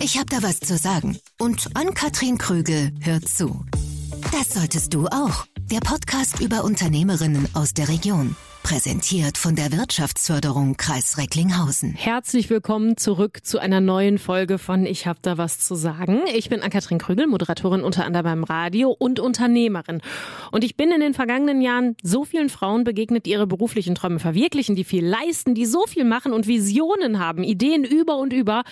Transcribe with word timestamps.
Ich 0.00 0.16
habe 0.16 0.26
da 0.26 0.42
was 0.42 0.60
zu 0.60 0.76
sagen. 0.76 1.18
Und 1.40 1.70
Ann-Kathrin 1.74 2.38
Krügel 2.38 2.92
hört 3.00 3.28
zu. 3.28 3.64
Das 4.32 4.54
solltest 4.54 4.94
du 4.94 5.06
auch. 5.06 5.44
Der 5.72 5.80
Podcast 5.80 6.40
über 6.40 6.62
Unternehmerinnen 6.64 7.48
aus 7.54 7.74
der 7.74 7.88
Region. 7.88 8.36
Präsentiert 8.62 9.38
von 9.38 9.56
der 9.56 9.72
Wirtschaftsförderung 9.72 10.76
Kreis 10.76 11.18
Recklinghausen. 11.18 11.94
Herzlich 11.94 12.50
willkommen 12.50 12.96
zurück 12.96 13.40
zu 13.42 13.58
einer 13.58 13.80
neuen 13.80 14.18
Folge 14.18 14.58
von 14.58 14.86
Ich 14.86 15.06
hab 15.06 15.22
da 15.22 15.38
was 15.38 15.58
zu 15.58 15.74
sagen. 15.74 16.20
Ich 16.34 16.48
bin 16.48 16.60
Ann-Kathrin 16.60 16.98
Krügel, 16.98 17.26
Moderatorin 17.26 17.82
unter 17.82 18.04
anderem 18.04 18.24
beim 18.24 18.44
Radio 18.44 18.90
und 18.90 19.20
Unternehmerin. 19.20 20.00
Und 20.52 20.64
ich 20.64 20.76
bin 20.76 20.92
in 20.92 21.00
den 21.00 21.14
vergangenen 21.14 21.60
Jahren 21.60 21.96
so 22.02 22.24
vielen 22.24 22.50
Frauen 22.50 22.84
begegnet, 22.84 23.26
die 23.26 23.30
ihre 23.30 23.46
beruflichen 23.46 23.94
Träume 23.94 24.18
verwirklichen, 24.20 24.76
die 24.76 24.84
viel 24.84 25.04
leisten, 25.04 25.54
die 25.54 25.66
so 25.66 25.86
viel 25.86 26.04
machen 26.04 26.32
und 26.32 26.46
Visionen 26.46 27.18
haben, 27.18 27.42
Ideen 27.42 27.84
über 27.84 28.18
und 28.18 28.32
über. 28.32 28.64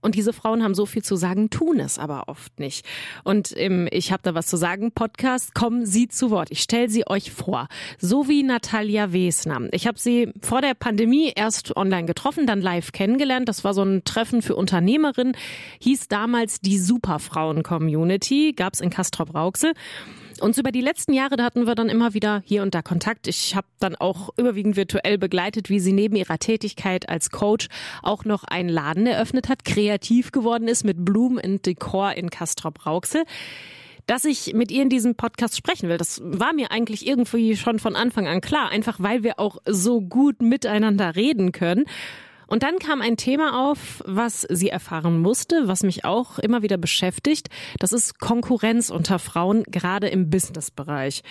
Und 0.00 0.14
diese 0.14 0.32
Frauen 0.32 0.62
haben 0.62 0.74
so 0.74 0.86
viel 0.86 1.02
zu 1.02 1.16
sagen, 1.16 1.50
tun 1.50 1.80
es 1.80 1.98
aber 1.98 2.28
oft 2.28 2.58
nicht. 2.58 2.86
Und 3.24 3.52
im 3.52 3.88
Ich 3.90 4.12
habe 4.12 4.22
da 4.22 4.34
was 4.34 4.46
zu 4.46 4.56
sagen 4.56 4.92
Podcast 4.92 5.54
kommen 5.54 5.86
Sie 5.86 6.08
zu 6.08 6.30
Wort. 6.30 6.50
Ich 6.50 6.62
stelle 6.62 6.88
sie 6.88 7.06
euch 7.06 7.30
vor. 7.30 7.68
So 7.98 8.28
wie 8.28 8.42
Natalia 8.42 9.12
Wesner. 9.12 9.68
Ich 9.72 9.86
habe 9.86 9.98
sie 9.98 10.32
vor 10.40 10.60
der 10.60 10.74
Pandemie 10.74 11.32
erst 11.34 11.76
online 11.76 12.06
getroffen, 12.06 12.46
dann 12.46 12.60
live 12.60 12.92
kennengelernt. 12.92 13.48
Das 13.48 13.64
war 13.64 13.74
so 13.74 13.82
ein 13.82 14.04
Treffen 14.04 14.42
für 14.42 14.56
Unternehmerinnen. 14.56 15.36
Hieß 15.80 16.08
damals 16.08 16.60
die 16.60 16.78
Superfrauen-Community. 16.78 18.52
Gab's 18.56 18.80
in 18.80 18.90
Castrop-Rauxel. 18.90 19.72
Und 20.40 20.56
über 20.56 20.72
die 20.72 20.80
letzten 20.80 21.12
Jahre, 21.12 21.36
da 21.36 21.44
hatten 21.44 21.66
wir 21.66 21.74
dann 21.74 21.88
immer 21.88 22.14
wieder 22.14 22.42
hier 22.44 22.62
und 22.62 22.74
da 22.74 22.82
Kontakt. 22.82 23.26
Ich 23.26 23.56
habe 23.56 23.66
dann 23.78 23.96
auch 23.96 24.30
überwiegend 24.36 24.76
virtuell 24.76 25.18
begleitet, 25.18 25.70
wie 25.70 25.80
sie 25.80 25.92
neben 25.92 26.16
ihrer 26.16 26.38
Tätigkeit 26.38 27.08
als 27.08 27.30
Coach 27.30 27.68
auch 28.02 28.24
noch 28.24 28.44
einen 28.44 28.68
Laden 28.68 29.06
eröffnet 29.06 29.48
hat, 29.48 29.64
kreativ 29.64 30.32
geworden 30.32 30.68
ist 30.68 30.84
mit 30.84 31.04
Blumen 31.04 31.38
und 31.38 31.66
Dekor 31.66 32.12
in 32.14 32.30
Castrop-Rauxel 32.30 33.24
dass 34.06 34.24
ich 34.24 34.54
mit 34.54 34.72
ihr 34.72 34.82
in 34.82 34.88
diesem 34.88 35.14
Podcast 35.14 35.56
sprechen 35.56 35.88
will. 35.88 35.96
Das 35.96 36.20
war 36.24 36.52
mir 36.52 36.72
eigentlich 36.72 37.06
irgendwie 37.06 37.56
schon 37.56 37.78
von 37.78 37.94
Anfang 37.94 38.26
an 38.26 38.40
klar, 38.40 38.68
einfach 38.70 38.98
weil 38.98 39.22
wir 39.22 39.38
auch 39.38 39.58
so 39.66 40.00
gut 40.00 40.42
miteinander 40.42 41.14
reden 41.14 41.52
können. 41.52 41.84
Und 42.50 42.64
dann 42.64 42.78
kam 42.80 43.00
ein 43.00 43.16
Thema 43.16 43.70
auf, 43.70 44.02
was 44.04 44.42
sie 44.50 44.68
erfahren 44.68 45.22
musste, 45.22 45.68
was 45.68 45.84
mich 45.84 46.04
auch 46.04 46.40
immer 46.40 46.62
wieder 46.62 46.78
beschäftigt. 46.78 47.48
Das 47.78 47.92
ist 47.92 48.18
Konkurrenz 48.18 48.90
unter 48.90 49.20
Frauen, 49.20 49.62
gerade 49.62 50.08
im 50.08 50.30
Businessbereich. 50.30 51.22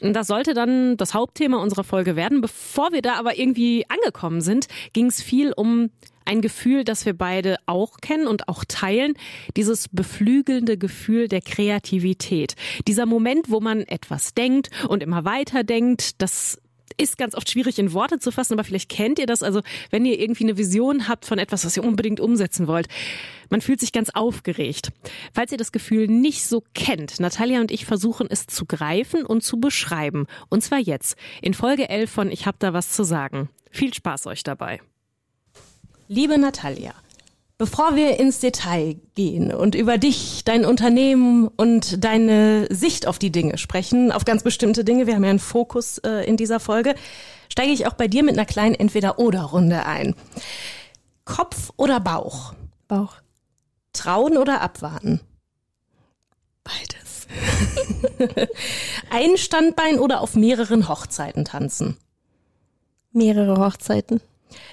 Das 0.00 0.26
sollte 0.26 0.54
dann 0.54 0.96
das 0.96 1.14
Hauptthema 1.14 1.58
unserer 1.58 1.84
Folge 1.84 2.16
werden. 2.16 2.40
Bevor 2.40 2.92
wir 2.92 3.02
da 3.02 3.14
aber 3.14 3.38
irgendwie 3.38 3.86
angekommen 3.88 4.40
sind, 4.40 4.66
ging 4.92 5.06
es 5.06 5.22
viel 5.22 5.52
um 5.52 5.90
ein 6.24 6.40
Gefühl, 6.42 6.84
das 6.84 7.06
wir 7.06 7.16
beide 7.16 7.56
auch 7.66 7.98
kennen 8.02 8.26
und 8.26 8.48
auch 8.48 8.64
teilen, 8.66 9.14
dieses 9.56 9.88
beflügelnde 9.88 10.76
Gefühl 10.76 11.28
der 11.28 11.40
Kreativität. 11.40 12.54
Dieser 12.86 13.06
Moment, 13.06 13.50
wo 13.50 13.60
man 13.60 13.80
etwas 13.82 14.34
denkt 14.34 14.70
und 14.88 15.02
immer 15.02 15.24
weiter 15.24 15.64
denkt, 15.64 16.20
das 16.20 16.58
ist 16.98 17.16
ganz 17.16 17.34
oft 17.34 17.48
schwierig 17.48 17.78
in 17.78 17.92
Worte 17.92 18.18
zu 18.18 18.30
fassen, 18.30 18.54
aber 18.54 18.64
vielleicht 18.64 18.88
kennt 18.88 19.18
ihr 19.18 19.26
das. 19.26 19.42
Also 19.42 19.62
wenn 19.90 20.04
ihr 20.04 20.18
irgendwie 20.18 20.44
eine 20.44 20.58
Vision 20.58 21.08
habt 21.08 21.24
von 21.24 21.38
etwas, 21.38 21.64
was 21.64 21.76
ihr 21.76 21.84
unbedingt 21.84 22.20
umsetzen 22.20 22.66
wollt, 22.66 22.88
man 23.50 23.60
fühlt 23.60 23.80
sich 23.80 23.92
ganz 23.92 24.10
aufgeregt. 24.10 24.90
Falls 25.32 25.52
ihr 25.52 25.58
das 25.58 25.72
Gefühl 25.72 26.06
nicht 26.06 26.44
so 26.44 26.62
kennt, 26.74 27.20
Natalia 27.20 27.60
und 27.60 27.70
ich 27.70 27.86
versuchen 27.86 28.26
es 28.28 28.46
zu 28.46 28.66
greifen 28.66 29.24
und 29.24 29.42
zu 29.42 29.58
beschreiben. 29.58 30.26
Und 30.48 30.62
zwar 30.62 30.78
jetzt, 30.78 31.16
in 31.40 31.54
Folge 31.54 31.88
11 31.88 32.10
von 32.10 32.30
Ich 32.30 32.46
hab 32.46 32.58
da 32.58 32.72
was 32.72 32.90
zu 32.90 33.04
sagen. 33.04 33.48
Viel 33.70 33.94
Spaß 33.94 34.26
euch 34.26 34.42
dabei. 34.42 34.80
Liebe 36.08 36.38
Natalia, 36.38 36.94
Bevor 37.58 37.96
wir 37.96 38.20
ins 38.20 38.38
Detail 38.38 39.00
gehen 39.16 39.52
und 39.52 39.74
über 39.74 39.98
dich, 39.98 40.44
dein 40.44 40.64
Unternehmen 40.64 41.48
und 41.48 42.04
deine 42.04 42.72
Sicht 42.72 43.08
auf 43.08 43.18
die 43.18 43.32
Dinge 43.32 43.58
sprechen, 43.58 44.12
auf 44.12 44.24
ganz 44.24 44.44
bestimmte 44.44 44.84
Dinge, 44.84 45.08
wir 45.08 45.16
haben 45.16 45.24
ja 45.24 45.30
einen 45.30 45.40
Fokus 45.40 45.98
äh, 45.98 46.24
in 46.24 46.36
dieser 46.36 46.60
Folge, 46.60 46.94
steige 47.48 47.72
ich 47.72 47.88
auch 47.88 47.94
bei 47.94 48.06
dir 48.06 48.22
mit 48.22 48.34
einer 48.34 48.46
kleinen 48.46 48.76
Entweder-Oder-Runde 48.76 49.84
ein. 49.86 50.14
Kopf 51.24 51.72
oder 51.76 51.98
Bauch? 51.98 52.54
Bauch. 52.86 53.14
Trauen 53.92 54.36
oder 54.38 54.60
abwarten? 54.60 55.20
Beides. 56.62 57.26
Ein 59.10 59.36
Standbein 59.36 59.98
oder 59.98 60.20
auf 60.20 60.36
mehreren 60.36 60.88
Hochzeiten 60.88 61.44
tanzen? 61.44 61.96
Mehrere 63.10 63.56
Hochzeiten. 63.56 64.20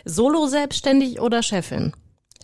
Solo 0.06 0.46
selbstständig 0.46 1.20
oder 1.20 1.42
Chefin? 1.42 1.94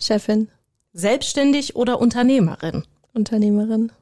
Chefin. 0.02 0.48
Selbstständig 0.92 1.76
oder 1.76 2.00
Unternehmerin? 2.00 2.84
Unternehmerin. 3.14 3.92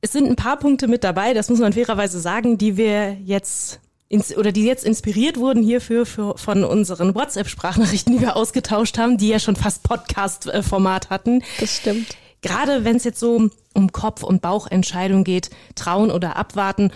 Es 0.00 0.12
sind 0.12 0.28
ein 0.28 0.36
paar 0.36 0.58
Punkte 0.58 0.88
mit 0.88 1.04
dabei, 1.04 1.34
das 1.34 1.48
muss 1.48 1.58
man 1.58 1.72
fairerweise 1.72 2.20
sagen, 2.20 2.58
die 2.58 2.76
wir 2.76 3.14
jetzt 3.24 3.80
ins, 4.08 4.36
oder 4.36 4.52
die 4.52 4.64
jetzt 4.64 4.84
inspiriert 4.84 5.38
wurden 5.38 5.62
hierfür 5.62 6.06
für, 6.06 6.38
von 6.38 6.64
unseren 6.64 7.14
WhatsApp-Sprachnachrichten, 7.14 8.12
die 8.12 8.20
wir 8.20 8.36
ausgetauscht 8.36 8.98
haben, 8.98 9.18
die 9.18 9.28
ja 9.28 9.38
schon 9.38 9.56
fast 9.56 9.82
Podcast-Format 9.82 11.10
hatten. 11.10 11.42
Das 11.58 11.76
stimmt. 11.76 12.16
Gerade 12.42 12.84
wenn 12.84 12.96
es 12.96 13.04
jetzt 13.04 13.18
so 13.18 13.50
um 13.74 13.92
Kopf- 13.92 14.22
und 14.22 14.42
Bauchentscheidung 14.42 15.24
geht, 15.24 15.50
trauen 15.74 16.10
oder 16.10 16.36
abwarten, 16.36 16.92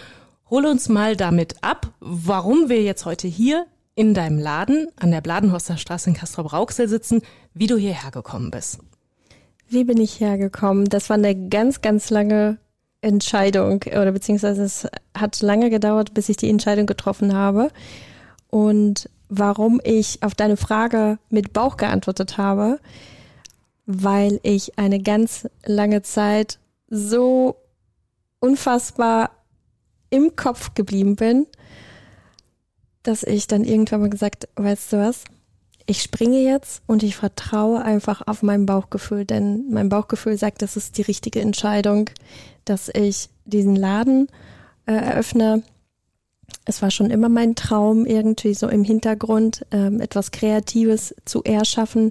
hol 0.49 0.67
uns 0.67 0.89
mal 0.89 1.17
damit 1.17 1.57
ab, 1.63 1.93
warum 1.99 2.69
wir 2.69 2.83
jetzt 2.83 3.05
heute 3.07 3.27
hier 3.27 3.67
in 4.01 4.15
deinem 4.15 4.39
Laden 4.39 4.89
an 4.97 5.11
der 5.11 5.21
Bladenhorster 5.21 5.77
Straße 5.77 6.09
in 6.09 6.17
Castrop-Rauxel 6.17 6.89
sitzen, 6.89 7.21
wie 7.53 7.67
du 7.67 7.77
hierher 7.77 8.11
gekommen 8.11 8.51
bist. 8.51 8.79
Wie 9.69 9.85
bin 9.85 10.01
ich 10.01 10.21
hergekommen? 10.21 10.87
Das 10.87 11.11
war 11.11 11.19
eine 11.19 11.49
ganz, 11.51 11.83
ganz 11.83 12.09
lange 12.09 12.57
Entscheidung 13.03 13.83
oder 13.85 14.11
beziehungsweise 14.11 14.63
es 14.63 14.89
hat 15.15 15.43
lange 15.43 15.69
gedauert, 15.69 16.15
bis 16.15 16.31
ich 16.31 16.39
die 16.39 16.49
Entscheidung 16.49 16.87
getroffen 16.87 17.35
habe. 17.35 17.69
Und 18.49 19.11
warum 19.29 19.83
ich 19.85 20.23
auf 20.23 20.35
deine 20.35 20.57
Frage 20.57 21.19
mit 21.29 21.53
Bauch 21.53 21.77
geantwortet 21.77 22.39
habe, 22.39 22.81
weil 23.85 24.41
ich 24.43 24.79
eine 24.79 25.03
ganz 25.03 25.47
lange 25.67 26.01
Zeit 26.01 26.59
so 26.89 27.57
unfassbar 28.39 29.29
im 30.09 30.37
Kopf 30.37 30.73
geblieben 30.73 31.17
bin, 31.17 31.47
dass 33.03 33.23
ich 33.23 33.47
dann 33.47 33.65
irgendwann 33.65 34.01
mal 34.01 34.11
gesagt, 34.11 34.49
weißt 34.57 34.93
du 34.93 34.97
was? 34.99 35.25
Ich 35.87 36.03
springe 36.03 36.41
jetzt 36.41 36.83
und 36.87 37.03
ich 37.03 37.17
vertraue 37.17 37.83
einfach 37.83 38.27
auf 38.27 38.43
mein 38.43 38.67
Bauchgefühl, 38.67 39.25
denn 39.25 39.65
mein 39.71 39.89
Bauchgefühl 39.89 40.37
sagt, 40.37 40.63
das 40.63 40.77
ist 40.77 40.99
die 40.99 41.03
richtige 41.03 41.41
Entscheidung, 41.41 42.11
dass 42.65 42.89
ich 42.89 43.29
diesen 43.45 43.75
Laden 43.75 44.29
äh, 44.87 44.93
eröffne. 44.93 45.63
Es 46.65 46.83
war 46.83 46.91
schon 46.91 47.11
immer 47.11 47.29
mein 47.29 47.55
Traum, 47.57 48.07
irgendwie 48.07 48.55
so 48.55 48.69
im 48.69 48.85
Hintergrund 48.85 49.67
ähm, 49.73 50.01
etwas 50.01 50.31
Kreatives 50.31 51.15
zu 51.25 51.43
erschaffen 51.43 52.11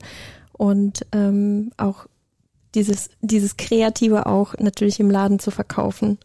und 0.51 1.05
ähm, 1.13 1.71
auch 1.77 2.07
dieses, 2.75 3.09
dieses 3.21 3.57
Kreative 3.57 4.25
auch 4.25 4.55
natürlich 4.57 4.99
im 4.99 5.09
Laden 5.09 5.39
zu 5.39 5.51
verkaufen. 5.51 6.17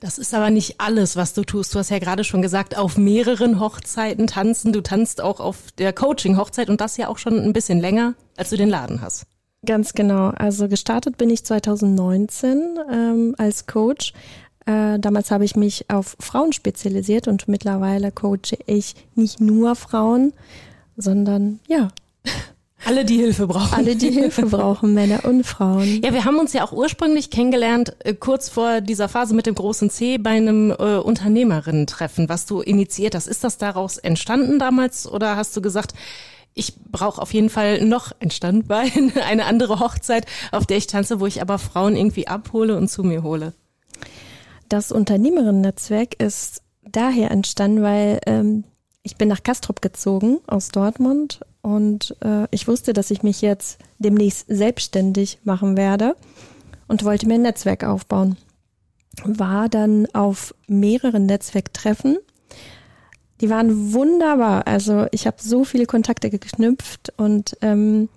Das 0.00 0.16
ist 0.16 0.32
aber 0.32 0.48
nicht 0.48 0.80
alles, 0.80 1.14
was 1.16 1.34
du 1.34 1.44
tust. 1.44 1.74
Du 1.74 1.78
hast 1.78 1.90
ja 1.90 1.98
gerade 1.98 2.24
schon 2.24 2.40
gesagt, 2.40 2.76
auf 2.76 2.96
mehreren 2.96 3.60
Hochzeiten 3.60 4.26
tanzen. 4.26 4.72
Du 4.72 4.80
tanzt 4.80 5.20
auch 5.20 5.40
auf 5.40 5.72
der 5.76 5.92
Coaching-Hochzeit 5.92 6.70
und 6.70 6.80
das 6.80 6.96
ja 6.96 7.08
auch 7.08 7.18
schon 7.18 7.38
ein 7.38 7.52
bisschen 7.52 7.78
länger, 7.78 8.14
als 8.36 8.48
du 8.48 8.56
den 8.56 8.70
Laden 8.70 9.02
hast. 9.02 9.26
Ganz 9.66 9.92
genau. 9.92 10.28
Also 10.28 10.68
gestartet 10.68 11.18
bin 11.18 11.28
ich 11.28 11.44
2019 11.44 12.78
ähm, 12.90 13.34
als 13.36 13.66
Coach. 13.66 14.14
Äh, 14.64 14.98
damals 14.98 15.30
habe 15.30 15.44
ich 15.44 15.54
mich 15.54 15.90
auf 15.90 16.16
Frauen 16.18 16.54
spezialisiert 16.54 17.28
und 17.28 17.46
mittlerweile 17.46 18.10
coache 18.10 18.56
ich 18.64 18.94
nicht 19.14 19.38
nur 19.38 19.76
Frauen, 19.76 20.32
sondern 20.96 21.60
ja, 21.68 21.88
alle, 22.84 23.04
die 23.04 23.16
Hilfe 23.16 23.46
brauchen. 23.46 23.74
Alle, 23.74 23.96
die 23.96 24.10
Hilfe 24.10 24.46
brauchen, 24.46 24.94
Männer 24.94 25.24
und 25.24 25.44
Frauen. 25.44 26.00
Ja, 26.02 26.12
wir 26.12 26.24
haben 26.24 26.38
uns 26.38 26.52
ja 26.52 26.64
auch 26.64 26.72
ursprünglich 26.72 27.30
kennengelernt, 27.30 27.94
äh, 28.00 28.14
kurz 28.14 28.48
vor 28.48 28.80
dieser 28.80 29.08
Phase 29.08 29.34
mit 29.34 29.46
dem 29.46 29.54
großen 29.54 29.90
C 29.90 30.18
bei 30.18 30.30
einem 30.30 30.70
äh, 30.70 30.96
Unternehmerinnen-Treffen, 30.96 32.28
was 32.28 32.46
du 32.46 32.60
initiiert 32.60 33.14
hast. 33.14 33.26
Ist 33.26 33.44
das 33.44 33.58
daraus 33.58 33.98
entstanden 33.98 34.58
damals 34.58 35.06
oder 35.06 35.36
hast 35.36 35.56
du 35.56 35.60
gesagt, 35.62 35.94
ich 36.54 36.74
brauche 36.90 37.20
auf 37.20 37.32
jeden 37.32 37.50
Fall 37.50 37.84
noch 37.84 38.12
ein 38.20 38.30
Standbein, 38.30 39.12
eine 39.28 39.44
andere 39.44 39.80
Hochzeit, 39.80 40.26
auf 40.50 40.66
der 40.66 40.78
ich 40.78 40.86
tanze, 40.86 41.20
wo 41.20 41.26
ich 41.26 41.42
aber 41.42 41.58
Frauen 41.58 41.96
irgendwie 41.96 42.28
abhole 42.28 42.76
und 42.76 42.88
zu 42.88 43.04
mir 43.04 43.22
hole? 43.22 43.52
Das 44.68 44.92
Unternehmerinnen-Netzwerk 44.92 46.20
ist 46.20 46.62
daher 46.82 47.30
entstanden, 47.30 47.82
weil 47.82 48.20
ähm, 48.26 48.64
ich 49.02 49.16
bin 49.16 49.28
nach 49.28 49.42
Kastrop 49.42 49.82
gezogen 49.82 50.38
aus 50.46 50.68
Dortmund 50.68 51.40
und 51.62 52.16
äh, 52.22 52.46
ich 52.50 52.68
wusste, 52.68 52.92
dass 52.92 53.10
ich 53.10 53.22
mich 53.22 53.42
jetzt 53.42 53.78
demnächst 53.98 54.46
selbstständig 54.48 55.38
machen 55.44 55.76
werde 55.76 56.16
und 56.88 57.04
wollte 57.04 57.26
mir 57.26 57.34
ein 57.34 57.42
Netzwerk 57.42 57.84
aufbauen. 57.84 58.36
War 59.24 59.68
dann 59.68 60.06
auf 60.14 60.54
mehreren 60.66 61.26
Netzwerktreffen. 61.26 62.18
Die 63.40 63.50
waren 63.50 63.92
wunderbar. 63.92 64.66
Also 64.66 65.06
ich 65.10 65.26
habe 65.26 65.36
so 65.40 65.64
viele 65.64 65.86
Kontakte 65.86 66.30
geknüpft 66.30 67.12
und 67.16 67.56
ähm, 67.60 68.08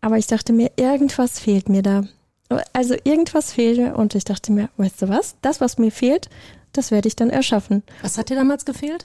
aber 0.00 0.18
ich 0.18 0.26
dachte 0.26 0.52
mir, 0.52 0.70
irgendwas 0.76 1.40
fehlt 1.40 1.68
mir 1.68 1.82
da. 1.82 2.04
Also 2.72 2.94
irgendwas 3.02 3.52
fehlt 3.52 3.78
mir 3.78 3.96
und 3.96 4.14
ich 4.14 4.24
dachte 4.24 4.52
mir, 4.52 4.68
weißt 4.76 5.02
du 5.02 5.08
was, 5.08 5.34
das, 5.42 5.60
was 5.60 5.78
mir 5.78 5.90
fehlt, 5.90 6.28
das 6.72 6.92
werde 6.92 7.08
ich 7.08 7.16
dann 7.16 7.30
erschaffen. 7.30 7.82
Was 8.02 8.16
hat 8.16 8.30
dir 8.30 8.36
damals 8.36 8.64
gefehlt? 8.64 9.04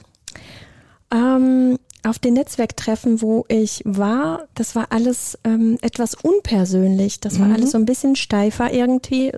Ähm, 1.12 1.78
auf 2.04 2.18
den 2.18 2.34
Netzwerktreffen, 2.34 3.22
wo 3.22 3.46
ich 3.48 3.82
war, 3.86 4.48
das 4.56 4.76
war 4.76 4.88
alles 4.92 5.38
ähm, 5.44 5.78
etwas 5.82 6.16
unpersönlich. 6.16 7.20
Das 7.20 7.40
war 7.40 7.48
Mhm. 7.48 7.54
alles 7.54 7.72
so 7.72 7.78
ein 7.78 7.86
bisschen 7.86 8.16
steifer 8.16 8.74
irgendwie. 8.74 9.32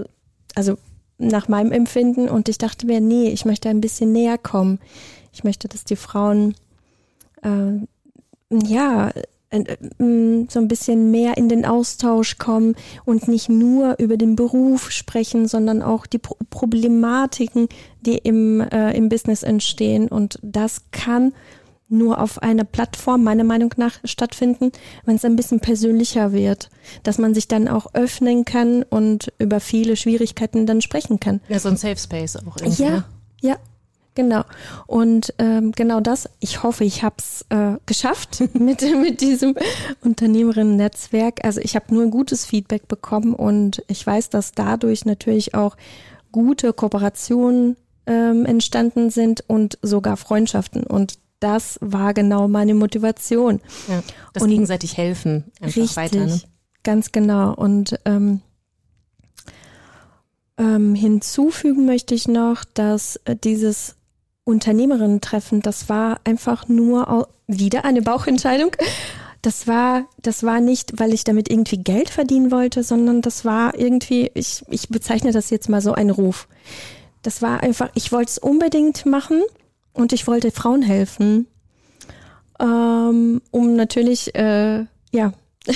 Also 0.56 0.78
nach 1.18 1.48
meinem 1.48 1.72
Empfinden. 1.72 2.30
Und 2.30 2.48
ich 2.50 2.58
dachte 2.58 2.86
mir, 2.86 3.02
nee, 3.02 3.30
ich 3.30 3.46
möchte 3.46 3.70
ein 3.70 3.82
bisschen 3.82 4.12
näher 4.12 4.38
kommen. 4.38 4.80
Ich 5.34 5.44
möchte, 5.44 5.68
dass 5.68 5.84
die 5.84 5.96
Frauen 5.96 6.56
äh, 7.42 7.80
ja 8.52 9.10
äh, 9.50 9.60
äh, 9.60 10.46
so 10.50 10.60
ein 10.60 10.68
bisschen 10.68 11.12
mehr 11.12 11.38
in 11.38 11.50
den 11.50 11.66
Austausch 11.66 12.38
kommen 12.38 12.76
und 13.06 13.28
nicht 13.28 13.50
nur 13.50 14.00
über 14.00 14.18
den 14.18 14.36
Beruf 14.36 14.90
sprechen, 14.92 15.48
sondern 15.48 15.82
auch 15.82 16.06
die 16.06 16.18
Pro 16.20 16.38
Problematiken, 16.50 17.68
die 18.02 18.18
im, 18.18 18.62
äh, 18.62 18.96
im 18.96 19.10
Business 19.10 19.44
entstehen. 19.44 20.08
Und 20.08 20.40
das 20.42 20.84
kann 20.92 21.34
nur 21.94 22.20
auf 22.20 22.42
einer 22.42 22.64
Plattform, 22.64 23.24
meiner 23.24 23.44
Meinung 23.44 23.74
nach, 23.78 23.94
stattfinden, 24.04 24.72
wenn 25.06 25.16
es 25.16 25.26
ein 25.26 25.36
bisschen 25.36 25.60
persönlicher 25.60 26.34
wird, 26.34 26.70
dass 27.04 27.18
man 27.18 27.34
sich 27.34 27.48
dann 27.48 27.68
auch 27.68 27.94
öffnen 27.94 28.46
kann 28.46 28.84
und 28.84 29.32
über 29.40 29.60
viele 29.60 29.96
Schwierigkeiten 29.96 30.66
dann 30.66 30.82
sprechen 30.82 31.20
kann. 31.20 31.42
Ja, 31.48 31.60
so 31.60 31.70
ein 31.70 31.78
Safe 31.78 31.98
Space 31.98 32.36
auch 32.36 32.58
irgendwie. 32.58 32.84
Ja, 32.84 32.90
ne? 32.90 33.06
ja, 33.42 33.56
genau. 34.16 34.44
Und 34.88 35.34
ähm, 35.38 35.72
genau 35.72 36.00
das, 36.00 36.30
ich 36.40 36.64
hoffe, 36.64 36.84
ich 36.84 37.04
habe 37.04 37.16
es 37.20 37.46
äh, 37.50 37.78
geschafft 37.86 38.44
mit, 38.54 38.82
mit 38.82 39.22
diesem 39.22 39.56
Unternehmerinnen-Netzwerk. 40.02 41.44
Also 41.44 41.62
ich 41.62 41.76
habe 41.76 41.94
nur 41.94 42.08
gutes 42.08 42.46
Feedback 42.46 42.88
bekommen 42.88 43.34
und 43.34 43.84
ich 43.88 44.06
weiß, 44.06 44.30
dass 44.30 44.52
dadurch 44.52 45.06
natürlich 45.06 45.54
auch 45.54 45.78
gute 46.32 46.74
Kooperationen 46.74 47.78
ähm, 48.06 48.46
entstanden 48.46 49.10
sind 49.10 49.44
und 49.48 49.78
sogar 49.82 50.18
Freundschaften. 50.18 50.84
Und 50.84 51.16
das 51.44 51.78
war 51.82 52.14
genau 52.14 52.48
meine 52.48 52.74
Motivation. 52.74 53.60
Ja. 53.88 54.02
Das 54.34 54.44
Und- 54.44 54.50
gegenseitig 54.50 54.98
helfen 54.98 55.52
einfach 55.62 55.82
Richtig, 55.82 55.98
weiter. 55.98 56.26
Ne? 56.26 56.42
ganz 56.84 57.12
genau. 57.12 57.54
Und 57.54 58.00
ähm, 58.06 58.42
ähm, 60.58 60.96
hinzufügen 60.96 61.86
möchte 61.86 62.14
ich 62.14 62.28
noch, 62.28 62.64
dass 62.74 63.18
äh, 63.26 63.36
dieses 63.36 63.96
Unternehmerinnen-Treffen, 64.46 65.62
das 65.62 65.88
war 65.90 66.20
einfach 66.26 66.68
nur 66.68 67.28
wieder 67.48 67.86
eine 67.86 68.02
Bauchentscheidung. 68.02 68.72
Das 69.42 69.68
war, 69.68 70.06
das 70.22 70.44
war 70.44 70.60
nicht, 70.62 71.00
weil 71.00 71.14
ich 71.14 71.24
damit 71.24 71.50
irgendwie 71.50 71.78
Geld 71.78 72.10
verdienen 72.10 72.52
wollte, 72.52 72.84
sondern 72.84 73.22
das 73.22 73.46
war 73.46 73.78
irgendwie, 73.78 74.32
ich, 74.34 74.64
ich 74.70 74.90
bezeichne 74.90 75.32
das 75.32 75.50
jetzt 75.50 75.70
mal 75.70 75.82
so 75.82 75.94
ein 75.94 76.10
Ruf. 76.10 76.48
Das 77.24 77.42
war 77.42 77.62
einfach, 77.64 77.90
ich 77.94 78.12
wollte 78.12 78.32
es 78.32 78.38
unbedingt 78.38 79.06
machen 79.06 79.42
und 79.94 80.14
ich 80.14 80.28
wollte 80.28 80.52
Frauen 80.52 80.82
helfen, 80.82 81.48
ähm, 82.60 83.42
um 83.52 83.76
natürlich, 83.76 84.34
äh, 84.36 84.86
ja, 85.12 85.34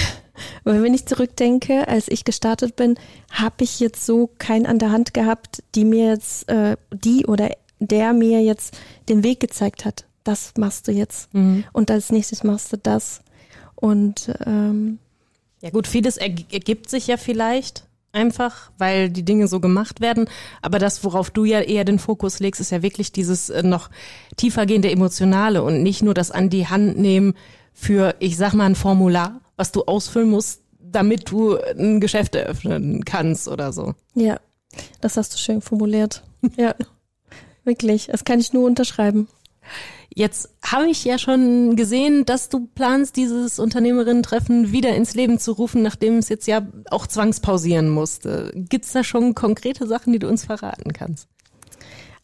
wenn 0.63 0.93
ich 0.93 1.05
zurückdenke, 1.05 1.87
als 1.87 2.07
ich 2.07 2.23
gestartet 2.25 2.75
bin, 2.75 2.95
habe 3.31 3.63
ich 3.63 3.79
jetzt 3.79 4.05
so 4.05 4.29
keinen 4.37 4.65
an 4.65 4.79
der 4.79 4.91
Hand 4.91 5.13
gehabt, 5.13 5.63
die 5.75 5.85
mir 5.85 6.07
jetzt, 6.09 6.47
äh, 6.49 6.77
die 6.91 7.25
oder 7.25 7.49
der 7.79 8.13
mir 8.13 8.41
jetzt 8.41 8.77
den 9.09 9.23
Weg 9.23 9.39
gezeigt 9.39 9.85
hat. 9.85 10.05
Das 10.23 10.53
machst 10.57 10.87
du 10.87 10.91
jetzt. 10.91 11.33
Mhm. 11.33 11.63
Und 11.73 11.89
als 11.89 12.11
nächstes 12.11 12.43
machst 12.43 12.73
du 12.73 12.77
das. 12.77 13.21
Und 13.75 14.31
ähm, 14.45 14.99
Ja 15.61 15.69
gut, 15.69 15.87
vieles 15.87 16.19
erg- 16.19 16.51
ergibt 16.51 16.89
sich 16.89 17.07
ja 17.07 17.17
vielleicht 17.17 17.85
einfach, 18.11 18.71
weil 18.77 19.09
die 19.09 19.23
Dinge 19.23 19.47
so 19.47 19.59
gemacht 19.59 20.01
werden. 20.01 20.29
Aber 20.61 20.79
das, 20.79 21.03
worauf 21.03 21.29
du 21.29 21.45
ja 21.45 21.61
eher 21.61 21.85
den 21.85 21.99
Fokus 21.99 22.39
legst, 22.39 22.61
ist 22.61 22.71
ja 22.71 22.81
wirklich 22.81 23.11
dieses 23.11 23.49
äh, 23.49 23.63
noch 23.63 23.89
tiefergehende 24.35 24.91
Emotionale 24.91 25.63
und 25.63 25.83
nicht 25.83 26.01
nur 26.01 26.13
das 26.13 26.31
an 26.31 26.49
die 26.49 26.67
Hand 26.67 26.97
nehmen 26.97 27.33
für, 27.73 28.15
ich 28.19 28.37
sag 28.37 28.53
mal, 28.53 28.65
ein 28.65 28.75
Formular, 28.75 29.41
was 29.55 29.71
du 29.71 29.83
ausfüllen 29.83 30.29
musst, 30.29 30.61
damit 30.79 31.29
du 31.29 31.57
ein 31.57 31.99
Geschäft 31.99 32.35
eröffnen 32.35 33.05
kannst 33.05 33.47
oder 33.47 33.71
so. 33.71 33.93
ja, 34.15 34.39
das 35.01 35.17
hast 35.17 35.33
du 35.33 35.37
schön 35.37 35.61
formuliert. 35.61 36.23
Ja, 36.55 36.75
wirklich. 37.63 38.07
Das 38.07 38.25
kann 38.25 38.39
ich 38.39 38.53
nur 38.53 38.65
unterschreiben. 38.65 39.27
Jetzt 40.17 40.49
habe 40.63 40.89
ich 40.89 41.05
ja 41.05 41.19
schon 41.19 41.75
gesehen, 41.75 42.25
dass 42.25 42.49
du 42.49 42.67
planst, 42.73 43.17
dieses 43.17 43.59
Unternehmerinnen-Treffen 43.59 44.71
wieder 44.71 44.95
ins 44.95 45.13
Leben 45.13 45.37
zu 45.37 45.51
rufen, 45.51 45.83
nachdem 45.83 46.17
es 46.17 46.27
jetzt 46.27 46.47
ja 46.47 46.65
auch 46.89 47.05
zwangspausieren 47.05 47.89
musste. 47.89 48.51
Gibt's 48.55 48.93
da 48.93 49.03
schon 49.03 49.35
konkrete 49.35 49.85
Sachen, 49.85 50.13
die 50.13 50.17
du 50.17 50.27
uns 50.27 50.43
verraten 50.43 50.91
kannst? 50.91 51.27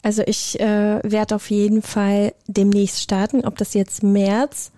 Also 0.02 0.24
ich 0.26 0.58
äh, 0.58 0.98
werde 1.04 1.36
auf 1.36 1.48
jeden 1.50 1.82
Fall 1.82 2.34
demnächst 2.48 3.00
starten. 3.00 3.44
Ob 3.44 3.58
das 3.58 3.74
jetzt 3.74 4.02
März 4.02 4.72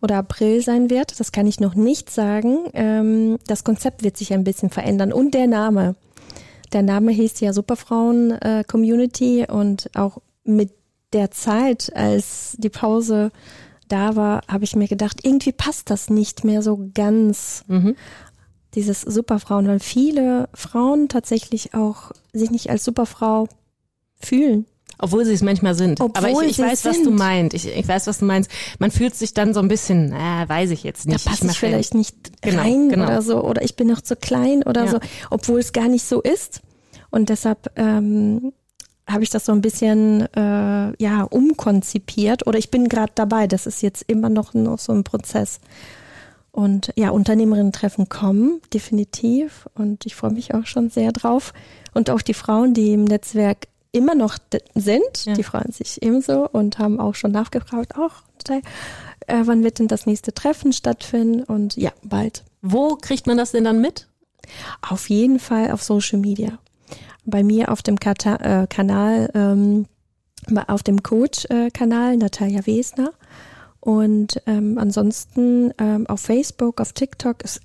oder 0.00 0.16
April 0.16 0.62
sein 0.62 0.88
wird, 0.88 1.20
das 1.20 1.30
kann 1.30 1.46
ich 1.46 1.60
noch 1.60 1.74
nicht 1.74 2.08
sagen. 2.08 2.70
Ähm, 2.72 3.36
das 3.46 3.64
Konzept 3.64 4.02
wird 4.02 4.16
sich 4.16 4.32
ein 4.32 4.44
bisschen 4.44 4.70
verändern 4.70 5.12
und 5.12 5.34
der 5.34 5.46
Name. 5.46 5.94
Der 6.72 6.80
Name 6.80 7.12
hieß 7.12 7.38
ja 7.40 7.52
Superfrauen 7.52 8.30
äh, 8.30 8.64
Community 8.66 9.44
und 9.46 9.90
auch 9.94 10.22
mit 10.44 10.70
der 11.12 11.30
Zeit, 11.30 11.92
als 11.94 12.56
die 12.58 12.70
Pause 12.70 13.30
da 13.88 14.16
war, 14.16 14.42
habe 14.48 14.64
ich 14.64 14.74
mir 14.76 14.88
gedacht, 14.88 15.20
irgendwie 15.22 15.52
passt 15.52 15.90
das 15.90 16.08
nicht 16.10 16.44
mehr 16.44 16.62
so 16.62 16.88
ganz 16.94 17.64
Mhm. 17.68 17.94
dieses 18.74 19.02
Superfrauen, 19.02 19.68
weil 19.68 19.80
viele 19.80 20.48
Frauen 20.54 21.08
tatsächlich 21.08 21.74
auch 21.74 22.12
sich 22.32 22.50
nicht 22.50 22.70
als 22.70 22.84
Superfrau 22.84 23.48
fühlen. 24.18 24.64
Obwohl 24.98 25.24
sie 25.24 25.32
es 25.32 25.42
manchmal 25.42 25.74
sind. 25.74 26.00
Obwohl 26.00 26.30
Aber 26.30 26.42
ich, 26.44 26.50
ich 26.52 26.58
weiß, 26.60 26.80
es 26.80 26.84
was 26.84 26.98
du 26.98 27.04
sind. 27.06 27.16
meinst. 27.18 27.54
Ich, 27.54 27.66
ich 27.66 27.88
weiß, 27.88 28.06
was 28.06 28.18
du 28.20 28.24
meinst. 28.24 28.50
Man 28.78 28.90
fühlt 28.92 29.16
sich 29.16 29.34
dann 29.34 29.52
so 29.52 29.58
ein 29.60 29.66
bisschen, 29.68 30.10
na, 30.10 30.48
weiß 30.48 30.70
ich 30.70 30.84
jetzt 30.84 31.06
nicht. 31.06 31.26
da 31.26 31.30
passe 31.30 31.42
ich, 31.42 31.48
mache- 31.48 31.58
vielleicht 31.58 31.94
nicht 31.94 32.40
Genau, 32.40 32.62
rein 32.62 32.88
genau. 32.88 33.04
oder 33.06 33.20
so 33.20 33.42
oder 33.42 33.62
ich 33.62 33.74
bin 33.74 33.88
noch 33.88 34.00
zu 34.00 34.14
klein 34.16 34.62
oder 34.62 34.84
Ja. 34.84 34.90
so, 34.92 34.98
obwohl 35.30 35.58
es 35.58 35.72
gar 35.72 35.88
nicht 35.88 36.04
so 36.04 36.20
ist. 36.22 36.60
Und 37.10 37.30
deshalb 37.30 37.70
ähm, 37.76 38.52
habe 39.08 39.22
ich 39.24 39.30
das 39.30 39.44
so 39.44 39.52
ein 39.52 39.60
bisschen 39.62 40.22
äh, 40.34 41.02
ja 41.02 41.22
umkonzipiert 41.24 42.46
oder 42.46 42.58
ich 42.58 42.70
bin 42.70 42.88
gerade 42.88 43.12
dabei. 43.14 43.46
Das 43.46 43.66
ist 43.66 43.82
jetzt 43.82 44.02
immer 44.06 44.28
noch, 44.28 44.54
noch 44.54 44.78
so 44.78 44.92
ein 44.92 45.04
Prozess. 45.04 45.60
Und 46.52 46.92
ja, 46.96 47.10
Unternehmerinnen-Treffen 47.10 48.08
kommen, 48.10 48.60
definitiv. 48.74 49.68
Und 49.74 50.04
ich 50.04 50.14
freue 50.14 50.32
mich 50.32 50.54
auch 50.54 50.66
schon 50.66 50.90
sehr 50.90 51.10
drauf. 51.10 51.54
Und 51.94 52.10
auch 52.10 52.20
die 52.20 52.34
Frauen, 52.34 52.74
die 52.74 52.92
im 52.92 53.04
Netzwerk 53.04 53.68
immer 53.90 54.14
noch 54.14 54.36
sind, 54.74 55.24
Ja. 55.24 55.32
die 55.34 55.42
freuen 55.42 55.72
sich 55.72 56.02
ebenso 56.02 56.48
und 56.48 56.78
haben 56.78 57.00
auch 57.00 57.14
schon 57.14 57.32
nachgefragt, 57.32 57.96
auch 57.96 58.22
äh, 58.48 59.42
wann 59.44 59.62
wird 59.62 59.78
denn 59.78 59.88
das 59.88 60.04
nächste 60.06 60.34
Treffen 60.34 60.72
stattfinden? 60.72 61.42
Und 61.42 61.76
ja, 61.76 61.90
bald. 62.02 62.44
Wo 62.60 62.96
kriegt 62.96 63.26
man 63.26 63.36
das 63.36 63.52
denn 63.52 63.64
dann 63.64 63.80
mit? 63.80 64.06
Auf 64.82 65.08
jeden 65.08 65.38
Fall 65.38 65.70
auf 65.70 65.82
Social 65.82 66.18
Media. 66.18 66.58
Bei 67.24 67.42
mir 67.42 67.70
auf 67.70 67.82
dem 67.82 67.98
Kata 67.98 68.62
äh, 68.62 68.66
Kanal, 68.66 69.30
ähm, 69.34 69.86
auf 70.66 70.82
dem 70.82 71.02
Coach-Kanal 71.02 72.16
Natalia 72.16 72.66
Wesner. 72.66 73.12
Und 73.80 74.40
ähm, 74.46 74.78
ansonsten 74.78 75.72
ähm, 75.78 76.06
auf 76.06 76.20
Facebook, 76.20 76.80
auf 76.80 76.92
TikTok 76.92 77.42
ist 77.42 77.60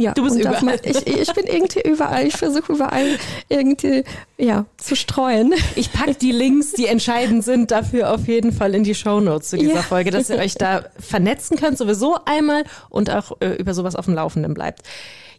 ja, 0.00 0.12
Du 0.12 0.22
bist 0.22 0.38
überall. 0.38 0.62
mein- 0.62 0.78
ich, 0.84 1.04
ich 1.08 1.34
bin 1.34 1.44
irgendwie 1.46 1.80
überall. 1.80 2.24
Ich 2.24 2.36
versuche 2.36 2.72
überall 2.72 3.18
irgendwie 3.48 4.04
ja 4.36 4.66
zu 4.76 4.94
streuen. 4.94 5.52
Ich 5.74 5.92
pack 5.92 6.20
die 6.20 6.30
Links, 6.30 6.70
die 6.74 6.86
entscheidend 6.86 7.42
sind, 7.42 7.72
dafür 7.72 8.14
auf 8.14 8.28
jeden 8.28 8.52
Fall 8.52 8.76
in 8.76 8.84
die 8.84 8.94
Shownotes 8.94 9.48
zu 9.50 9.56
dieser 9.58 9.74
Ja. 9.74 9.82
Folge, 9.82 10.12
dass 10.12 10.30
ihr 10.30 10.36
euch 10.36 10.54
da 10.54 10.84
vernetzen 11.00 11.56
könnt, 11.56 11.78
sowieso 11.78 12.16
einmal 12.26 12.62
und 12.90 13.10
auch 13.10 13.38
äh, 13.40 13.54
über 13.56 13.74
sowas 13.74 13.96
auf 13.96 14.04
dem 14.04 14.14
Laufenden 14.14 14.54
bleibt. 14.54 14.82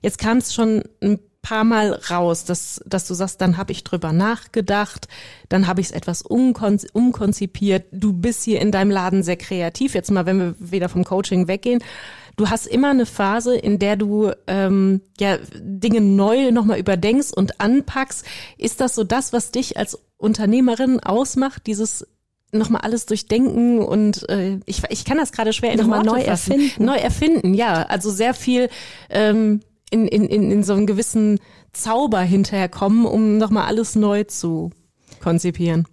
Jetzt 0.01 0.17
kam 0.17 0.37
es 0.37 0.53
schon 0.53 0.83
ein 1.01 1.19
paar 1.41 1.63
Mal 1.63 1.93
raus, 2.09 2.45
dass, 2.45 2.81
dass 2.85 3.07
du 3.07 3.13
sagst, 3.13 3.41
dann 3.41 3.57
habe 3.57 3.71
ich 3.71 3.83
drüber 3.83 4.11
nachgedacht, 4.11 5.07
dann 5.47 5.67
habe 5.67 5.81
ich 5.81 5.87
es 5.87 5.91
etwas 5.91 6.21
umkon 6.21 6.79
umkonzipiert. 6.93 7.85
Du 7.91 8.13
bist 8.13 8.43
hier 8.43 8.61
in 8.61 8.71
deinem 8.71 8.91
Laden 8.91 9.23
sehr 9.23 9.37
kreativ. 9.37 9.95
Jetzt 9.95 10.11
mal, 10.11 10.25
wenn 10.25 10.39
wir 10.39 10.55
wieder 10.59 10.89
vom 10.89 11.03
Coaching 11.03 11.47
weggehen. 11.47 11.81
Du 12.35 12.49
hast 12.49 12.67
immer 12.67 12.89
eine 12.89 13.05
Phase, 13.05 13.55
in 13.55 13.79
der 13.79 13.97
du 13.97 14.31
ähm, 14.47 15.01
ja 15.19 15.37
Dinge 15.55 16.01
neu 16.01 16.51
nochmal 16.51 16.79
überdenkst 16.79 17.33
und 17.33 17.59
anpackst. 17.59 18.25
Ist 18.57 18.79
das 18.79 18.95
so 18.95 19.03
das, 19.03 19.33
was 19.33 19.51
dich 19.51 19.77
als 19.77 19.99
Unternehmerin 20.17 20.99
ausmacht, 20.99 21.67
dieses 21.67 22.05
nochmal 22.51 22.81
alles 22.81 23.05
durchdenken 23.05 23.79
und 23.79 24.27
äh, 24.29 24.59
ich, 24.65 24.81
ich 24.89 25.05
kann 25.05 25.17
das 25.17 25.31
gerade 25.31 25.53
schwer 25.53 25.71
in 25.71 25.79
Nochmal 25.79 25.99
Worte 25.99 26.09
neu 26.09 26.23
fassen. 26.23 26.51
erfinden. 26.53 26.85
Neu 26.85 26.95
erfinden, 26.95 27.53
ja. 27.53 27.83
Also 27.83 28.09
sehr 28.09 28.33
viel 28.33 28.69
ähm, 29.09 29.61
in, 29.91 30.07
in, 30.07 30.25
in, 30.25 30.51
in 30.51 30.63
so 30.63 30.73
einen 30.73 30.87
gewissen 30.87 31.39
Zauber 31.73 32.21
hinterher 32.21 32.69
kommen, 32.69 33.05
um 33.05 33.37
nochmal 33.37 33.65
alles 33.67 33.95
neu 33.95 34.23
zu 34.23 34.71
konzipieren. 35.21 35.87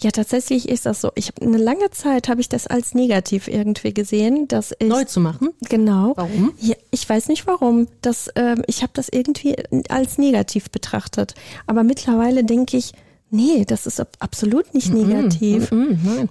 Ja, 0.00 0.10
tatsächlich 0.10 0.68
ist 0.68 0.86
das 0.86 1.00
so. 1.00 1.12
Ich 1.14 1.28
habe 1.28 1.40
eine 1.46 1.56
lange 1.56 1.90
Zeit 1.90 2.28
habe 2.28 2.40
ich 2.40 2.48
das 2.48 2.66
als 2.66 2.94
negativ 2.94 3.46
irgendwie 3.46 3.94
gesehen, 3.94 4.48
dass 4.48 4.72
ich 4.78 4.88
Neu 4.88 5.04
zu 5.04 5.20
machen? 5.20 5.50
genau. 5.68 6.14
Warum? 6.16 6.52
Ja, 6.58 6.74
ich 6.90 7.08
weiß 7.08 7.28
nicht 7.28 7.46
warum. 7.46 7.86
Das, 8.02 8.28
ähm, 8.34 8.62
ich 8.66 8.82
habe 8.82 8.92
das 8.94 9.08
irgendwie 9.08 9.54
als 9.88 10.18
negativ 10.18 10.70
betrachtet. 10.70 11.34
Aber 11.66 11.84
mittlerweile 11.84 12.42
denke 12.42 12.76
ich, 12.76 12.92
nee, 13.30 13.64
das 13.66 13.86
ist 13.86 14.00
ab- 14.00 14.16
absolut 14.18 14.74
nicht 14.74 14.92
negativ, 14.92 15.70
Mhm, 15.70 15.98
nein. 16.04 16.28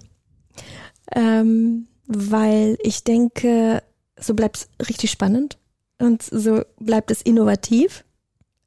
ähm, 1.16 1.88
weil 2.08 2.78
ich 2.82 3.04
denke, 3.04 3.82
so 4.20 4.34
bleibt 4.34 4.58
es 4.80 4.88
richtig 4.90 5.12
spannend 5.12 5.58
und 6.00 6.24
so 6.24 6.62
bleibt 6.80 7.12
es 7.12 7.22
innovativ. 7.22 8.04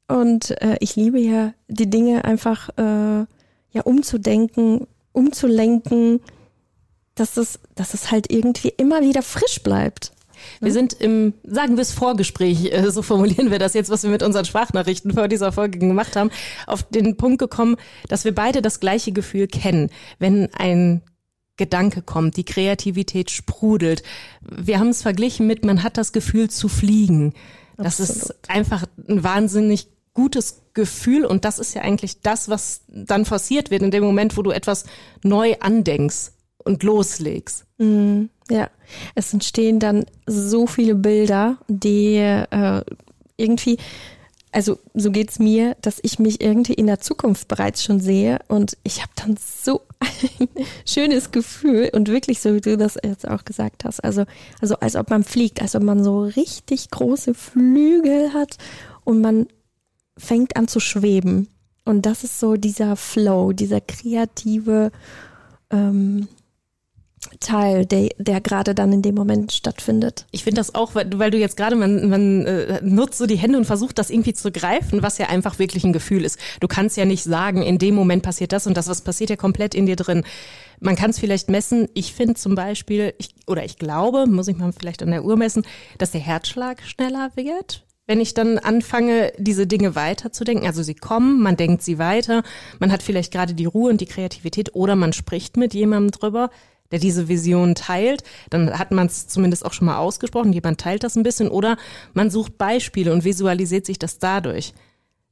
Und 0.07 0.51
äh, 0.61 0.77
ich 0.79 0.95
liebe 0.95 1.19
ja 1.19 1.53
die 1.67 1.89
Dinge 1.89 2.25
einfach 2.25 2.69
äh, 2.77 3.25
ja 3.71 3.81
umzudenken, 3.83 4.87
umzulenken, 5.13 6.19
dass 7.15 7.37
es, 7.37 7.59
dass 7.75 7.93
es 7.93 8.11
halt 8.11 8.29
irgendwie 8.29 8.73
immer 8.75 9.01
wieder 9.01 9.21
frisch 9.21 9.63
bleibt. 9.63 10.11
Wir 10.59 10.71
sind 10.71 10.93
im, 10.93 11.33
sagen 11.43 11.77
wir 11.77 11.81
es 11.81 11.91
Vorgespräch, 11.91 12.73
äh, 12.73 12.91
so 12.91 13.01
formulieren 13.01 13.51
wir 13.51 13.59
das 13.59 13.73
jetzt, 13.73 13.89
was 13.89 14.03
wir 14.03 14.09
mit 14.09 14.23
unseren 14.23 14.45
Sprachnachrichten 14.45 15.13
vor 15.13 15.27
dieser 15.27 15.51
Folge 15.51 15.79
gemacht 15.79 16.15
haben, 16.15 16.31
auf 16.67 16.83
den 16.83 17.15
Punkt 17.15 17.39
gekommen, 17.39 17.77
dass 18.07 18.25
wir 18.25 18.33
beide 18.33 18.61
das 18.61 18.79
gleiche 18.79 19.11
Gefühl 19.11 19.47
kennen, 19.47 19.89
wenn 20.19 20.53
ein 20.53 21.01
Gedanke 21.61 22.01
kommt, 22.01 22.37
die 22.37 22.43
Kreativität 22.43 23.29
sprudelt. 23.29 24.01
Wir 24.41 24.79
haben 24.79 24.89
es 24.89 25.03
verglichen 25.03 25.45
mit, 25.45 25.63
man 25.63 25.83
hat 25.83 25.95
das 25.95 26.11
Gefühl 26.11 26.49
zu 26.49 26.67
fliegen. 26.67 27.35
Das 27.77 27.99
ist 27.99 28.31
Absolut. 28.31 28.49
einfach 28.49 28.85
ein 29.07 29.23
wahnsinnig 29.23 29.87
gutes 30.15 30.63
Gefühl 30.73 31.23
und 31.23 31.45
das 31.45 31.59
ist 31.59 31.75
ja 31.75 31.83
eigentlich 31.83 32.21
das, 32.21 32.49
was 32.49 32.81
dann 32.87 33.25
forciert 33.25 33.69
wird 33.69 33.83
in 33.83 33.91
dem 33.91 34.03
Moment, 34.03 34.37
wo 34.37 34.41
du 34.41 34.49
etwas 34.49 34.85
neu 35.21 35.53
andenkst 35.59 36.31
und 36.57 36.81
loslegst. 36.81 37.65
Mm, 37.77 38.23
ja, 38.49 38.71
es 39.13 39.31
entstehen 39.31 39.79
dann 39.79 40.05
so 40.25 40.65
viele 40.65 40.95
Bilder, 40.95 41.59
die 41.67 42.15
äh, 42.15 42.81
irgendwie, 43.37 43.77
also 44.51 44.79
so 44.93 45.11
geht's 45.11 45.39
mir, 45.39 45.75
dass 45.81 45.99
ich 46.03 46.19
mich 46.19 46.41
irgendwie 46.41 46.73
in 46.73 46.87
der 46.87 46.99
Zukunft 46.99 47.47
bereits 47.47 47.83
schon 47.83 47.99
sehe 47.99 48.39
und 48.47 48.77
ich 48.83 49.01
habe 49.01 49.11
dann 49.15 49.37
so 49.37 49.81
ein 49.99 50.49
schönes 50.85 51.31
Gefühl 51.31 51.89
und 51.93 52.09
wirklich 52.09 52.41
so 52.41 52.53
wie 52.53 52.61
du 52.61 52.77
das 52.77 52.97
jetzt 53.03 53.27
auch 53.27 53.45
gesagt 53.45 53.85
hast, 53.85 54.03
also 54.03 54.25
also 54.61 54.75
als 54.75 54.95
ob 54.95 55.09
man 55.09 55.23
fliegt, 55.23 55.61
als 55.61 55.75
ob 55.75 55.83
man 55.83 56.03
so 56.03 56.23
richtig 56.23 56.89
große 56.89 57.33
Flügel 57.33 58.33
hat 58.33 58.57
und 59.03 59.21
man 59.21 59.47
fängt 60.17 60.55
an 60.55 60.67
zu 60.67 60.79
schweben. 60.79 61.47
Und 61.83 62.05
das 62.05 62.23
ist 62.23 62.39
so 62.39 62.57
dieser 62.57 62.95
Flow, 62.95 63.53
dieser 63.53 63.81
kreative 63.81 64.91
ähm, 65.71 66.27
Teil, 67.39 67.85
der, 67.85 68.09
der 68.17 68.41
gerade 68.41 68.73
dann 68.73 68.91
in 68.91 69.01
dem 69.01 69.15
Moment 69.15 69.51
stattfindet. 69.51 70.25
Ich 70.31 70.43
finde 70.43 70.59
das 70.59 70.73
auch, 70.75 70.95
weil, 70.95 71.05
du- 71.05 71.19
weil 71.19 71.31
du 71.31 71.37
jetzt 71.37 71.55
gerade, 71.55 71.75
man, 71.75 72.09
man 72.09 72.45
äh, 72.45 72.79
nutzt 72.83 73.17
so 73.19 73.25
die 73.27 73.35
Hände 73.35 73.57
und 73.57 73.65
versucht 73.65 73.99
das 73.99 74.09
irgendwie 74.09 74.33
zu 74.33 74.51
greifen, 74.51 75.03
was 75.03 75.17
ja 75.17 75.27
einfach 75.27 75.59
wirklich 75.59 75.83
ein 75.83 75.93
Gefühl 75.93 76.25
ist. 76.25 76.39
Du 76.59 76.67
kannst 76.67 76.97
ja 76.97 77.05
nicht 77.05 77.23
sagen, 77.23 77.61
in 77.61 77.77
dem 77.77 77.93
Moment 77.95 78.23
passiert 78.23 78.51
das 78.51 78.65
und 78.67 78.75
das, 78.75 78.87
was 78.87 79.01
passiert 79.01 79.29
ja 79.29 79.35
komplett 79.35 79.75
in 79.75 79.85
dir 79.85 79.95
drin. 79.95 80.23
Man 80.79 80.95
kann 80.95 81.11
es 81.11 81.19
vielleicht 81.19 81.49
messen. 81.49 81.87
Ich 81.93 82.13
finde 82.13 82.33
zum 82.33 82.55
Beispiel, 82.55 83.13
ich, 83.19 83.35
oder 83.45 83.63
ich 83.63 83.77
glaube, 83.77 84.25
muss 84.25 84.47
ich 84.47 84.57
mal 84.57 84.73
vielleicht 84.73 85.03
an 85.03 85.11
der 85.11 85.23
Uhr 85.23 85.37
messen, 85.37 85.63
dass 85.99 86.11
der 86.11 86.21
Herzschlag 86.21 86.81
schneller 86.81 87.31
wird. 87.35 87.85
Wenn 88.07 88.19
ich 88.19 88.33
dann 88.33 88.57
anfange, 88.57 89.31
diese 89.37 89.67
Dinge 89.67 89.93
weiterzudenken, 89.95 90.65
also 90.65 90.81
sie 90.81 90.95
kommen, 90.95 91.39
man 91.41 91.55
denkt 91.55 91.83
sie 91.83 91.99
weiter, 91.99 92.41
man 92.79 92.91
hat 92.91 93.03
vielleicht 93.03 93.31
gerade 93.31 93.53
die 93.53 93.65
Ruhe 93.65 93.91
und 93.91 94.01
die 94.01 94.07
Kreativität 94.07 94.73
oder 94.73 94.95
man 94.95 95.13
spricht 95.13 95.55
mit 95.55 95.75
jemandem 95.75 96.11
drüber, 96.11 96.49
der 96.91 96.99
diese 96.99 97.27
Vision 97.27 97.75
teilt, 97.75 98.23
dann 98.49 98.77
hat 98.77 98.91
man 98.91 99.07
es 99.07 99.27
zumindest 99.27 99.65
auch 99.65 99.73
schon 99.73 99.87
mal 99.87 99.97
ausgesprochen, 99.97 100.53
jemand 100.53 100.79
teilt 100.79 101.03
das 101.03 101.15
ein 101.15 101.23
bisschen 101.23 101.49
oder 101.49 101.77
man 102.13 102.29
sucht 102.29 102.57
Beispiele 102.57 103.13
und 103.13 103.23
visualisiert 103.23 103.85
sich 103.85 103.99
das 103.99 104.19
dadurch. 104.19 104.73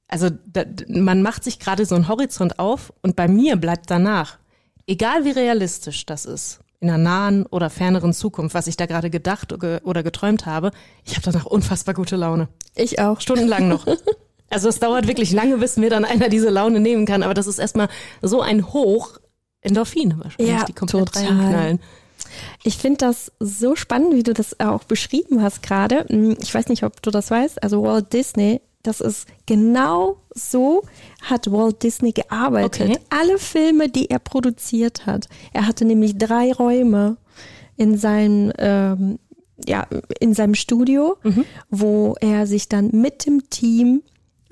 Also 0.08 0.30
da, 0.48 0.64
man 0.88 1.22
macht 1.22 1.44
sich 1.44 1.60
gerade 1.60 1.86
so 1.86 1.96
einen 1.96 2.08
Horizont 2.08 2.58
auf 2.60 2.92
und 3.02 3.16
bei 3.16 3.28
mir 3.28 3.56
bleibt 3.58 3.92
danach, 3.92 4.40
egal 4.88 5.24
wie 5.24 5.32
realistisch 5.32 6.06
das 6.06 6.26
ist, 6.26 6.62
in 6.80 6.90
einer 6.90 6.98
nahen 6.98 7.46
oder 7.46 7.70
ferneren 7.70 8.14
Zukunft, 8.14 8.56
was 8.56 8.68
ich 8.68 8.78
da 8.78 8.86
gerade 8.86 9.10
gedacht 9.10 9.54
oder 9.54 9.82
oder 9.84 10.02
geträumt 10.02 10.46
habe, 10.46 10.72
ich 11.04 11.16
habe 11.16 11.24
danach 11.24 11.46
unfassbar 11.46 11.94
gute 11.94 12.16
Laune. 12.16 12.48
Ich 12.76 13.00
auch. 13.00 13.22
Stundenlang 13.22 13.68
noch. 13.68 13.86
Also 14.52 14.68
es 14.68 14.80
dauert 14.80 15.08
wirklich 15.08 15.32
lange, 15.32 15.58
bis 15.58 15.78
mir 15.78 15.90
dann 15.90 16.06
einer 16.06 16.30
diese 16.30 16.50
Laune 16.50 16.80
nehmen 16.80 17.06
kann, 17.06 17.22
aber 17.24 17.36
das 17.36 17.48
ist 17.48 17.60
erstmal 17.60 17.88
so 18.22 18.42
ein 18.42 18.74
Hoch 18.74 19.20
Endorphine 19.62 20.18
wahrscheinlich, 20.18 20.56
Ja, 20.56 20.66
die 20.66 20.74
komplett 20.74 21.08
total. 21.14 21.26
reinknallen. 21.28 21.80
Ich 22.64 22.78
finde 22.78 22.98
das 22.98 23.32
so 23.40 23.76
spannend, 23.76 24.14
wie 24.14 24.24
du 24.24 24.34
das 24.34 24.60
auch 24.60 24.84
beschrieben 24.84 25.42
hast 25.42 25.64
gerade. 25.64 26.06
Hm, 26.10 26.38
Ich 26.42 26.54
weiß 26.54 26.68
nicht, 26.68 26.84
ob 26.84 27.02
du 27.02 27.12
das 27.12 27.32
weißt. 27.32 27.62
Also 27.64 27.82
Walt 27.84 28.12
Disney, 28.14 28.62
das 28.84 29.02
ist 29.02 29.28
genau 29.46 30.18
so 30.34 30.84
hat 31.24 31.52
Walt 31.52 31.82
Disney 31.84 32.12
gearbeitet. 32.12 32.90
Okay. 32.90 33.00
Alle 33.10 33.38
Filme, 33.40 33.90
die 33.90 34.10
er 34.10 34.20
produziert 34.20 35.06
hat. 35.06 35.28
Er 35.54 35.66
hatte 35.68 35.86
nämlich 35.86 36.18
drei 36.18 36.52
Räume 36.54 37.18
in 37.76 37.98
seinem 37.98 38.52
ähm, 38.58 39.20
ja, 39.68 39.86
in 40.22 40.34
seinem 40.34 40.56
Studio, 40.56 41.18
wo 41.70 42.16
er 42.22 42.48
sich 42.48 42.70
dann 42.70 42.92
mit 42.94 43.26
dem 43.26 43.50
Team 43.50 44.04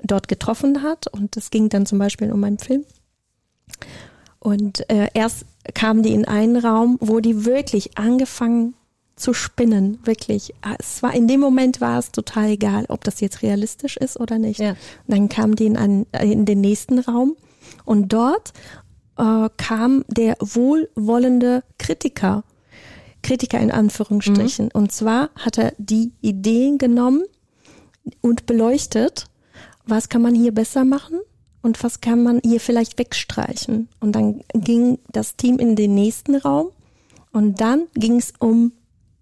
dort 0.02 0.28
getroffen 0.28 0.82
hat. 0.82 1.06
Und 1.06 1.34
es 1.38 1.48
ging 1.50 1.70
dann 1.70 1.86
zum 1.86 1.98
Beispiel 1.98 2.30
um 2.30 2.44
einen 2.44 2.58
Film. 2.58 2.84
Und 4.40 4.88
äh, 4.90 5.08
erst 5.14 5.46
kamen 5.74 6.02
die 6.02 6.12
in 6.12 6.26
einen 6.26 6.56
Raum, 6.56 6.96
wo 7.00 7.20
die 7.20 7.44
wirklich 7.44 7.98
angefangen 7.98 8.74
zu 9.16 9.34
spinnen, 9.34 9.98
wirklich. 10.04 10.54
Ah, 10.62 10.76
Es 10.78 11.02
war 11.02 11.12
in 11.14 11.26
dem 11.26 11.40
Moment 11.40 11.80
war 11.80 11.98
es 11.98 12.12
total 12.12 12.50
egal, 12.50 12.86
ob 12.88 13.02
das 13.04 13.20
jetzt 13.20 13.42
realistisch 13.42 13.96
ist 13.96 14.18
oder 14.18 14.38
nicht. 14.38 14.60
Ja. 14.60 14.70
Und 14.70 14.78
dann 15.08 15.28
kamen 15.28 15.56
die 15.56 15.66
in, 15.66 15.76
einen, 15.76 16.06
in 16.20 16.46
den 16.46 16.60
nächsten 16.60 17.00
Raum 17.00 17.36
und 17.84 18.12
dort 18.12 18.52
äh, 19.18 19.48
kam 19.56 20.04
der 20.06 20.36
wohlwollende 20.40 21.64
Kritiker, 21.78 22.44
Kritiker 23.22 23.58
in 23.58 23.72
Anführungsstrichen. 23.72 24.70
Und 24.72 24.92
zwar 24.92 25.30
hat 25.34 25.58
er 25.58 25.72
die 25.78 26.12
Ideen 26.20 26.78
genommen 26.78 27.24
und 28.20 28.46
beleuchtet, 28.46 29.26
was 29.84 30.08
kann 30.08 30.22
man 30.22 30.34
hier 30.34 30.52
besser 30.52 30.84
machen 30.84 31.18
und 31.68 31.84
was 31.84 32.00
kann 32.00 32.22
man 32.22 32.40
hier 32.42 32.60
vielleicht 32.60 32.98
wegstreichen. 32.98 33.88
Und 34.00 34.12
dann 34.12 34.40
ging 34.54 34.98
das 35.12 35.36
Team 35.36 35.58
in 35.58 35.76
den 35.76 35.94
nächsten 35.94 36.34
Raum 36.34 36.70
und 37.30 37.60
dann 37.60 37.88
ging 37.94 38.16
es 38.16 38.32
um, 38.38 38.72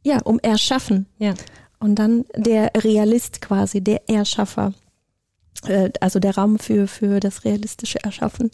ja, 0.05 0.23
um 0.23 0.39
Erschaffen. 0.39 1.07
Ja. 1.19 1.35
Und 1.81 1.97
dann 1.97 2.25
der 2.37 2.71
Realist 2.77 3.41
quasi, 3.41 3.81
der 3.81 4.09
Erschaffer. 4.09 4.75
Äh, 5.67 5.91
also 6.01 6.21
der 6.21 6.37
Raum 6.37 6.61
für, 6.61 6.87
für 6.87 7.19
das 7.19 7.45
realistische 7.45 7.99
Erschaffen. 8.05 8.53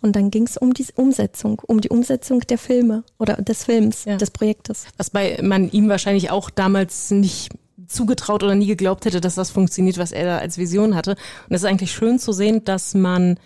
Und 0.00 0.16
dann 0.16 0.32
ging 0.32 0.42
es 0.42 0.56
um 0.56 0.74
die 0.74 0.86
Umsetzung, 0.96 1.62
um 1.64 1.80
die 1.80 1.90
Umsetzung 1.90 2.40
der 2.40 2.58
Filme 2.58 3.04
oder 3.20 3.34
des 3.36 3.64
Films, 3.64 4.04
Ja. 4.04 4.16
des 4.16 4.32
Projektes. 4.32 4.86
Was 4.96 5.10
bei 5.10 5.38
man 5.42 5.70
ihm 5.70 5.88
wahrscheinlich 5.88 6.30
auch 6.30 6.50
damals 6.50 7.12
nicht 7.12 7.50
zugetraut 7.88 8.42
oder 8.42 8.54
nie 8.54 8.66
geglaubt 8.66 9.04
hätte, 9.04 9.20
dass 9.20 9.34
das 9.34 9.50
funktioniert, 9.50 9.98
was 9.98 10.12
er 10.12 10.24
da 10.24 10.38
als 10.38 10.58
Vision 10.58 10.94
hatte. 10.94 11.12
Und 11.48 11.54
es 11.54 11.62
ist 11.62 11.68
eigentlich 11.68 11.92
schön 11.92 12.18
zu 12.18 12.32
sehen, 12.32 12.64
dass 12.64 12.94
man, 12.94 13.38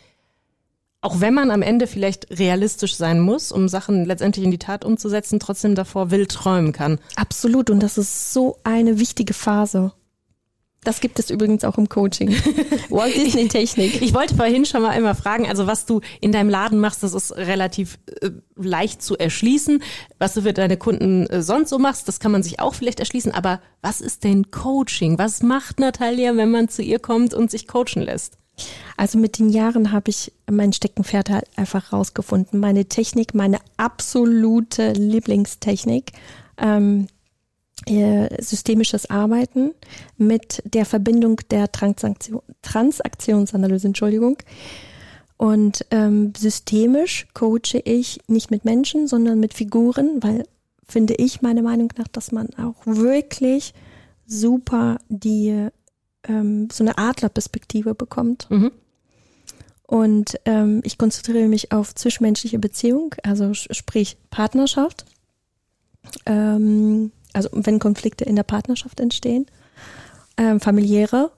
auch 1.01 1.21
wenn 1.21 1.35
man 1.35 1.51
am 1.51 1.63
Ende 1.63 1.87
vielleicht 1.87 2.39
realistisch 2.39 2.97
sein 2.97 3.21
muss, 3.21 3.53
um 3.53 3.69
Sachen 3.69 4.05
letztendlich 4.05 4.45
in 4.45 4.51
die 4.51 4.59
Tat 4.59 4.85
umzusetzen, 4.85 5.41
trotzdem 5.41 5.75
davor 5.75 6.11
wild 6.11 6.31
träumen 6.33 6.73
kann. 6.73 6.99
Absolut. 7.17 7.71
Und 7.71 7.81
das 7.81 7.99
ist 7.99 8.33
so 8.33 8.59
eine 8.65 8.99
wichtige 8.99 9.35
Phase. 9.35 9.93
Das 10.85 11.01
gibt 11.01 11.21
es 11.21 11.31
übrigens 11.31 11.63
auch 11.63 11.79
im 11.79 11.89
Coaching. 11.89 12.31
Walt 12.91 13.15
Disney 13.15 13.47
Technik. 13.47 14.03
Ich 14.03 14.15
wollte 14.15 14.35
vorhin 14.35 14.65
schon 14.65 14.83
mal 14.83 14.91
einmal 14.91 15.15
fragen, 15.15 15.47
also 15.47 15.69
was 15.69 15.87
du 15.87 16.01
in 16.21 16.33
deinem 16.33 16.51
Laden 16.51 16.81
machst, 16.81 17.05
das 17.05 17.15
ist 17.15 17.37
relativ 17.37 17.99
äh, 18.21 18.31
leicht 18.57 19.01
zu 19.01 19.17
erschließen. 19.17 19.83
Was 20.19 20.35
du 20.35 20.43
für 20.43 20.53
deine 20.53 20.77
Kunden 20.77 21.27
äh, 21.27 21.41
sonst 21.41 21.71
so 21.71 21.79
machst, 21.79 22.09
das 22.09 22.19
kann 22.19 22.33
man 22.33 22.43
sich 22.43 22.59
auch 22.59 22.75
vielleicht 22.75 22.99
erschließen. 22.99 23.33
Aber 23.33 23.61
was 23.81 24.01
ist 24.01 24.25
denn 24.25 24.51
Coaching? 24.51 25.19
Was 25.19 25.43
macht 25.43 25.79
Natalia, 25.79 26.37
wenn 26.37 26.51
man 26.51 26.69
zu 26.69 26.83
ihr 26.83 26.99
kommt 26.99 27.33
und 27.33 27.51
sich 27.51 27.69
coachen 27.69 28.03
lässt? 28.03 28.39
Also 28.97 29.19
mit 29.19 29.39
den 29.39 29.51
Jahren 29.51 29.93
habe 29.93 30.11
ich 30.11 30.33
mein 30.51 30.73
Steckenpferd 30.73 31.31
halt 31.31 31.45
einfach 31.57 31.93
rausgefunden. 31.93 32.59
Meine 32.59 32.87
Technik, 32.87 33.35
meine 33.35 33.59
absolute 33.77 34.93
Lieblingstechnik. 34.93 36.13
Ähm, 36.59 37.07
äh, 37.07 37.22
systemisches 38.41 39.11
Arbeiten 39.11 39.73
mit 40.17 40.63
der 40.65 40.85
Verbindung 40.85 41.41
der 41.51 41.71
Transaktion, 41.73 42.43
Transaktionsanalyse, 42.63 43.89
Entschuldigung. 43.89 44.39
Und 45.37 45.85
ähm, 45.91 46.33
systemisch 46.37 47.27
coache 47.35 47.81
ich 47.85 48.21
nicht 48.29 48.51
mit 48.51 48.65
Menschen, 48.65 49.09
sondern 49.09 49.41
mit 49.41 49.55
Figuren, 49.55 50.23
weil 50.23 50.45
finde 50.87 51.15
ich 51.15 51.43
meiner 51.43 51.63
Meinung 51.63 51.89
nach, 51.97 52.09
dass 52.09 52.33
man 52.33 52.49
auch 52.59 52.77
wirklich 52.85 53.75
super 54.27 54.99
die 55.09 55.69
ähm, 56.25 56.69
so 56.71 56.85
eine 56.85 56.99
Adlerperspektive 56.99 57.95
bekommt. 57.95 58.49
Mhm. 58.51 58.71
Und 59.87 60.39
ähm, 60.45 60.81
ich 60.85 60.97
konzentriere 60.97 61.49
mich 61.49 61.73
auf 61.73 61.95
zwischenmenschliche 61.95 62.59
Beziehung, 62.59 63.15
also 63.23 63.53
sprich 63.53 64.17
Partnerschaft. 64.31 65.05
Ähm, 66.25 67.13
also 67.33 67.49
wenn 67.53 67.79
Konflikte 67.79 68.25
in 68.25 68.37
der 68.37 68.43
Partnerschaft 68.43 69.01
entstehen, 69.01 69.47
ähm, 70.37 70.61
familiäre 70.61 71.31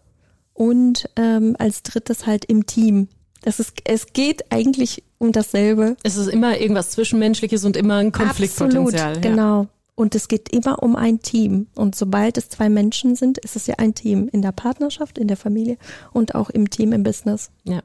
und 0.53 1.09
ähm, 1.17 1.57
als 1.59 1.83
drittes 1.83 2.27
halt 2.27 2.45
im 2.45 2.67
Team. 2.67 3.09
Das 3.43 3.61
ist, 3.61 3.75
es 3.85 4.07
geht 4.13 4.51
eigentlich 4.51 5.03
um 5.19 5.33
dasselbe. 5.33 5.97
Es 6.03 6.17
ist 6.17 6.29
immer 6.29 6.59
irgendwas 6.59 6.91
Zwischenmenschliches 6.91 7.65
und 7.65 7.77
immer 7.77 7.97
ein 7.97 8.13
Konfliktpotenzial. 8.13 9.17
Absolut, 9.17 9.23
genau. 9.23 9.67
Und 9.97 10.15
es 10.15 10.29
geht 10.29 10.49
immer 10.49 10.83
um 10.83 10.97
ein 10.97 11.21
Team. 11.21 11.69
Und 11.75 11.95
sobald 11.95 12.37
es 12.39 12.49
zwei 12.49 12.69
Menschen 12.69 13.15
sind, 13.17 13.39
ist 13.39 13.55
es 13.55 13.67
ja 13.67 13.75
ein 13.79 13.95
Team 13.95 14.29
in 14.33 14.43
der 14.43 14.53
Partnerschaft, 14.53 15.19
in 15.19 15.29
der 15.29 15.37
Familie 15.37 15.77
und 16.13 16.35
auch 16.35 16.51
im 16.51 16.71
Team 16.71 16.93
im 16.93 17.03
Business. 17.03 17.51
Ja. 17.65 17.81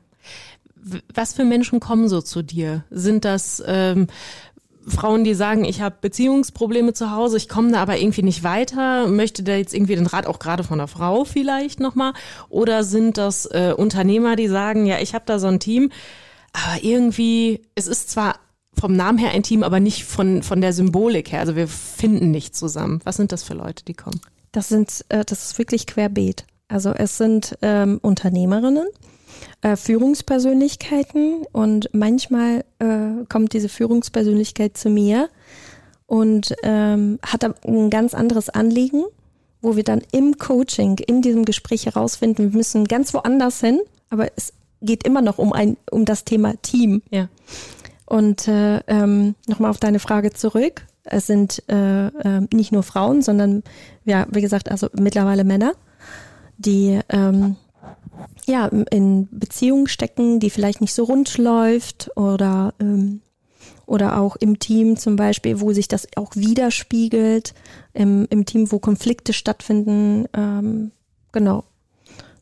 Was 1.13 1.33
für 1.33 1.43
Menschen 1.43 1.81
kommen 1.81 2.07
so 2.07 2.21
zu 2.21 2.41
dir? 2.41 2.85
Sind 2.89 3.25
das 3.25 3.61
ähm, 3.65 4.07
Frauen, 4.87 5.23
die 5.23 5.33
sagen, 5.33 5.65
ich 5.65 5.81
habe 5.81 5.97
Beziehungsprobleme 6.01 6.93
zu 6.93 7.11
Hause, 7.11 7.37
ich 7.37 7.49
komme 7.49 7.71
da 7.71 7.81
aber 7.81 7.97
irgendwie 7.97 8.23
nicht 8.23 8.43
weiter, 8.43 9.07
möchte 9.07 9.43
da 9.43 9.55
jetzt 9.55 9.73
irgendwie 9.73 9.95
den 9.95 10.07
Rat 10.07 10.25
auch 10.25 10.39
gerade 10.39 10.63
von 10.63 10.79
einer 10.79 10.87
Frau 10.87 11.25
vielleicht 11.25 11.79
nochmal? 11.79 12.13
Oder 12.49 12.83
sind 12.83 13.17
das 13.17 13.45
äh, 13.45 13.73
Unternehmer, 13.75 14.35
die 14.35 14.47
sagen, 14.47 14.85
ja, 14.85 14.99
ich 14.99 15.13
habe 15.13 15.25
da 15.25 15.39
so 15.39 15.47
ein 15.47 15.59
Team, 15.59 15.91
aber 16.53 16.83
irgendwie, 16.83 17.61
es 17.75 17.87
ist 17.87 18.09
zwar 18.09 18.35
vom 18.79 18.95
Namen 18.95 19.17
her 19.17 19.31
ein 19.31 19.43
Team, 19.43 19.63
aber 19.63 19.79
nicht 19.79 20.05
von, 20.05 20.41
von 20.41 20.61
der 20.61 20.73
Symbolik 20.73 21.31
her. 21.31 21.41
Also 21.41 21.55
wir 21.55 21.67
finden 21.67 22.31
nicht 22.31 22.55
zusammen. 22.55 23.01
Was 23.03 23.17
sind 23.17 23.31
das 23.31 23.43
für 23.43 23.53
Leute, 23.53 23.83
die 23.83 23.93
kommen? 23.93 24.21
Das 24.51 24.69
sind, 24.69 25.05
äh, 25.09 25.25
das 25.25 25.43
ist 25.43 25.57
wirklich 25.57 25.85
querbeet. 25.85 26.45
Also 26.67 26.91
es 26.91 27.17
sind 27.17 27.57
ähm, 27.61 27.99
Unternehmerinnen, 28.01 28.87
äh, 29.61 29.75
Führungspersönlichkeiten 29.75 31.45
und 31.51 31.89
manchmal 31.93 32.63
äh, 32.79 33.25
kommt 33.27 33.53
diese 33.53 33.69
Führungspersönlichkeit 33.69 34.77
zu 34.77 34.89
mir 34.89 35.29
und 36.05 36.55
ähm, 36.63 37.19
hat 37.25 37.43
ein 37.43 37.89
ganz 37.89 38.13
anderes 38.13 38.49
Anliegen, 38.49 39.03
wo 39.61 39.75
wir 39.75 39.83
dann 39.83 40.01
im 40.11 40.37
Coaching, 40.37 40.97
in 40.97 41.21
diesem 41.21 41.45
Gespräch 41.45 41.85
herausfinden, 41.85 42.51
wir 42.51 42.57
müssen 42.57 42.85
ganz 42.85 43.13
woanders 43.13 43.59
hin, 43.59 43.81
aber 44.09 44.27
es 44.35 44.53
geht 44.81 45.05
immer 45.05 45.21
noch 45.21 45.37
um 45.37 45.53
ein 45.53 45.77
um 45.91 46.05
das 46.05 46.23
Thema 46.23 46.53
Team. 46.61 47.01
Ja. 47.09 47.27
Und 48.05 48.47
äh, 48.47 48.77
ähm, 48.87 49.35
nochmal 49.47 49.69
auf 49.69 49.77
deine 49.77 49.99
Frage 49.99 50.31
zurück. 50.31 50.85
Es 51.03 51.27
sind 51.27 51.63
äh, 51.69 52.07
äh, 52.07 52.47
nicht 52.53 52.71
nur 52.71 52.83
Frauen, 52.83 53.21
sondern 53.21 53.63
ja, 54.05 54.25
wie 54.31 54.41
gesagt, 54.41 54.71
also 54.71 54.87
mittlerweile 54.93 55.43
Männer, 55.43 55.73
die 56.57 56.99
ähm, 57.09 57.55
ja, 58.45 58.67
in 58.67 59.27
Beziehungen 59.31 59.87
stecken, 59.87 60.39
die 60.39 60.49
vielleicht 60.49 60.81
nicht 60.81 60.93
so 60.93 61.03
rund 61.03 61.37
läuft 61.37 62.11
oder, 62.15 62.73
ähm, 62.79 63.21
oder 63.85 64.19
auch 64.19 64.35
im 64.35 64.59
Team 64.59 64.97
zum 64.97 65.15
Beispiel, 65.15 65.61
wo 65.61 65.73
sich 65.73 65.87
das 65.87 66.07
auch 66.15 66.35
widerspiegelt, 66.35 67.53
im, 67.93 68.27
im 68.29 68.45
Team, 68.45 68.71
wo 68.71 68.79
Konflikte 68.79 69.33
stattfinden. 69.33 70.27
Ähm, 70.33 70.91
genau, 71.31 71.63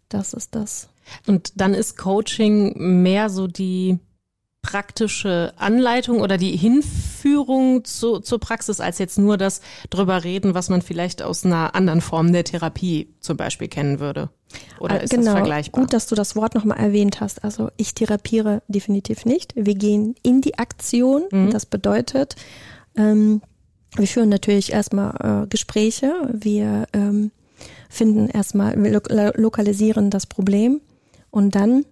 das 0.10 0.34
ist 0.34 0.55
das. 0.55 0.89
Und 1.25 1.53
dann 1.55 1.74
ist 1.74 1.98
Coaching 1.98 3.01
mehr 3.01 3.29
so 3.29 3.48
die 3.48 4.00
praktische 4.62 5.53
Anleitung 5.55 6.19
oder 6.19 6.38
die 6.38 6.57
Hinführung 7.27 7.84
zu, 7.84 8.19
zur 8.19 8.39
Praxis 8.39 8.79
als 8.79 9.00
jetzt 9.00 9.17
nur 9.17 9.38
das 9.38 9.62
drüber 9.89 10.24
reden, 10.24 10.53
was 10.53 10.69
man 10.69 10.81
vielleicht 10.81 11.22
aus 11.22 11.46
einer 11.46 11.75
anderen 11.75 12.01
Form 12.01 12.31
der 12.31 12.43
Therapie 12.43 13.13
zum 13.19 13.38
Beispiel 13.38 13.67
kennen 13.67 14.00
würde? 14.00 14.29
Oder 14.79 15.01
ist 15.01 15.10
genau. 15.10 15.25
das 15.25 15.34
vergleichbar? 15.34 15.81
Gut, 15.81 15.93
dass 15.93 16.07
du 16.07 16.15
das 16.15 16.36
Wort 16.36 16.55
nochmal 16.55 16.79
erwähnt 16.79 17.19
hast. 17.19 17.43
Also 17.43 17.69
ich 17.77 17.93
therapiere 17.93 18.62
definitiv 18.67 19.25
nicht. 19.25 19.53
Wir 19.55 19.75
gehen 19.75 20.15
in 20.24 20.41
die 20.41 20.57
Aktion. 20.57 21.24
Mhm. 21.31 21.51
Das 21.51 21.65
bedeutet, 21.65 22.36
ähm, 22.96 23.41
wir 23.96 24.07
führen 24.07 24.29
natürlich 24.29 24.72
erstmal 24.72 25.43
äh, 25.43 25.48
Gespräche. 25.48 26.13
Wir 26.31 26.88
ähm, 26.93 27.31
finden 27.89 28.29
erstmal, 28.29 28.81
wir 28.81 28.91
lo 28.91 29.31
lokalisieren 29.36 30.10
das 30.10 30.25
Problem 30.25 30.81
und 31.29 31.55
dann 31.55 31.86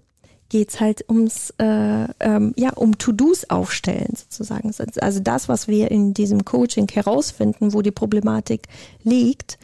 geht's 0.50 0.80
halt 0.80 1.06
ums, 1.10 1.54
äh, 1.58 2.08
ähm, 2.20 2.54
ja, 2.56 2.74
um 2.74 2.98
To-Dos 2.98 3.50
aufstellen 3.50 4.14
sozusagen. 4.16 4.72
Also 5.02 5.20
das, 5.20 5.50
was 5.50 5.68
wir 5.68 5.92
in 5.92 6.14
diesem 6.14 6.46
Coaching 6.46 6.88
herausfinden, 6.88 7.74
wo 7.74 7.82
die 7.82 7.92
Problematik 7.92 8.68
liegt, 9.04 9.58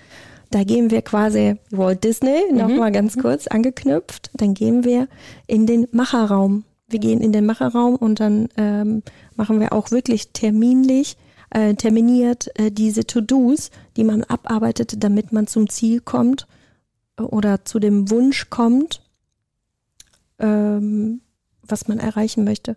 da 0.50 0.64
gehen 0.64 0.92
wir 0.92 1.02
quasi 1.02 1.56
Walt 1.70 2.04
Disney, 2.04 2.44
mhm. 2.50 2.58
nochmal 2.58 2.92
ganz 2.92 3.16
mhm. 3.16 3.22
kurz 3.22 3.48
angeknüpft, 3.48 4.32
dann 4.34 4.54
gehen 4.54 4.84
wir 4.84 5.08
in 5.48 5.66
den 5.66 5.88
Macherraum. 5.92 6.66
Wir 6.90 7.00
gehen 7.00 7.22
in 7.22 7.32
den 7.32 7.46
Macherraum 7.46 7.96
und 7.96 8.20
dann 8.20 8.50
ähm, 8.58 9.02
machen 9.36 9.62
wir 9.62 9.72
auch 9.72 9.92
wirklich 9.92 10.34
terminlich, 10.34 11.16
äh, 11.52 11.74
terminiert 11.76 12.50
äh, 12.60 12.70
diese 12.70 13.06
To-Dos, 13.06 13.72
die 13.96 14.04
man 14.04 14.26
abarbeitet, 14.26 15.02
damit 15.02 15.32
man 15.32 15.48
zum 15.48 15.70
Ziel 15.70 16.02
kommt 16.02 16.48
äh, 17.18 17.24
oder 17.24 17.64
zu 17.64 17.80
dem 17.80 18.10
Wunsch 18.10 18.50
kommt 18.50 19.02
ähm, 20.42 21.22
was 21.62 21.88
man 21.88 22.00
erreichen 22.00 22.44
möchte. 22.44 22.76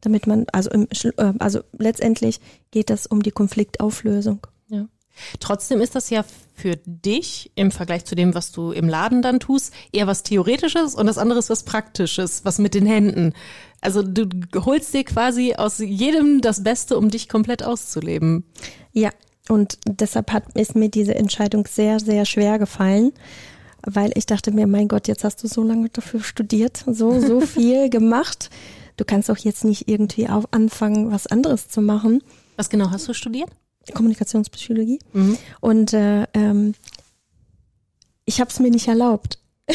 Damit 0.00 0.26
man, 0.26 0.46
also, 0.52 0.70
im, 0.70 0.86
äh, 1.16 1.32
also 1.38 1.60
letztendlich 1.76 2.40
geht 2.70 2.90
das 2.90 3.06
um 3.06 3.22
die 3.22 3.32
Konfliktauflösung. 3.32 4.46
Ja. 4.68 4.86
Trotzdem 5.40 5.80
ist 5.80 5.96
das 5.96 6.10
ja 6.10 6.24
für 6.54 6.76
dich 6.76 7.50
im 7.56 7.70
Vergleich 7.70 8.04
zu 8.04 8.14
dem, 8.14 8.34
was 8.34 8.52
du 8.52 8.70
im 8.70 8.88
Laden 8.88 9.22
dann 9.22 9.40
tust, 9.40 9.72
eher 9.92 10.06
was 10.06 10.22
Theoretisches 10.22 10.94
und 10.94 11.06
das 11.06 11.18
andere 11.18 11.38
ist 11.38 11.50
was 11.50 11.64
Praktisches, 11.64 12.44
was 12.44 12.58
mit 12.58 12.74
den 12.74 12.86
Händen. 12.86 13.32
Also 13.80 14.02
du 14.02 14.28
holst 14.54 14.94
dir 14.94 15.04
quasi 15.04 15.54
aus 15.54 15.78
jedem 15.78 16.40
das 16.40 16.62
Beste, 16.62 16.96
um 16.96 17.10
dich 17.10 17.28
komplett 17.28 17.64
auszuleben. 17.64 18.44
Ja, 18.92 19.10
und 19.48 19.78
deshalb 19.86 20.32
hat, 20.32 20.56
ist 20.56 20.74
mir 20.74 20.88
diese 20.88 21.14
Entscheidung 21.14 21.66
sehr, 21.66 22.00
sehr 22.00 22.24
schwer 22.24 22.58
gefallen, 22.58 23.12
weil 23.82 24.12
ich 24.16 24.26
dachte 24.26 24.50
mir, 24.50 24.66
mein 24.66 24.88
Gott, 24.88 25.08
jetzt 25.08 25.24
hast 25.24 25.42
du 25.42 25.48
so 25.48 25.62
lange 25.62 25.88
dafür 25.88 26.20
studiert, 26.20 26.84
so, 26.86 27.20
so 27.20 27.40
viel 27.42 27.90
gemacht. 27.90 28.50
Du 28.96 29.04
kannst 29.04 29.30
auch 29.30 29.38
jetzt 29.38 29.64
nicht 29.64 29.88
irgendwie 29.88 30.28
auf 30.28 30.44
anfangen, 30.50 31.10
was 31.12 31.26
anderes 31.26 31.68
zu 31.68 31.80
machen. 31.80 32.22
Was 32.56 32.68
genau 32.68 32.90
hast 32.90 33.06
du 33.08 33.14
studiert? 33.14 33.50
Kommunikationspsychologie. 33.94 34.98
Mhm. 35.12 35.38
Und 35.60 35.92
äh, 35.92 36.24
ähm, 36.34 36.74
ich 38.24 38.40
habe 38.40 38.50
es 38.50 38.58
mir 38.58 38.70
nicht 38.70 38.88
erlaubt. 38.88 39.38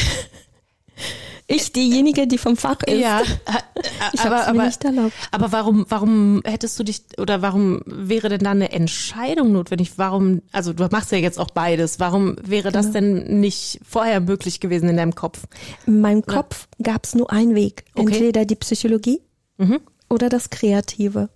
ich 1.46 1.72
diejenige, 1.72 2.26
die 2.26 2.38
vom 2.38 2.56
Fach 2.56 2.80
ist. 2.86 2.98
Ja, 2.98 3.22
ich 4.12 4.20
aber, 4.20 4.46
aber, 4.46 4.64
nicht 4.64 4.82
erlaubt. 4.84 5.12
aber 5.30 5.52
warum, 5.52 5.84
warum 5.88 6.40
hättest 6.44 6.78
du 6.78 6.84
dich 6.84 7.02
oder 7.18 7.42
warum 7.42 7.82
wäre 7.84 8.30
denn 8.30 8.40
da 8.40 8.52
eine 8.52 8.72
Entscheidung 8.72 9.52
notwendig? 9.52 9.92
Warum, 9.96 10.40
also 10.52 10.72
du 10.72 10.86
machst 10.90 11.12
ja 11.12 11.18
jetzt 11.18 11.38
auch 11.38 11.50
beides. 11.50 12.00
Warum 12.00 12.36
wäre 12.42 12.72
das 12.72 12.92
genau. 12.92 13.00
denn 13.00 13.40
nicht 13.40 13.80
vorher 13.86 14.20
möglich 14.20 14.60
gewesen 14.60 14.88
in 14.88 14.96
deinem 14.96 15.14
Kopf? 15.14 15.44
In 15.86 16.00
meinem 16.00 16.24
Kopf 16.24 16.66
gab 16.82 17.04
es 17.04 17.14
nur 17.14 17.30
einen 17.30 17.54
Weg. 17.54 17.84
Okay. 17.94 18.06
Entweder 18.06 18.44
die 18.46 18.56
Psychologie 18.56 19.20
mhm. 19.58 19.80
oder 20.08 20.30
das 20.30 20.48
Kreative. 20.48 21.28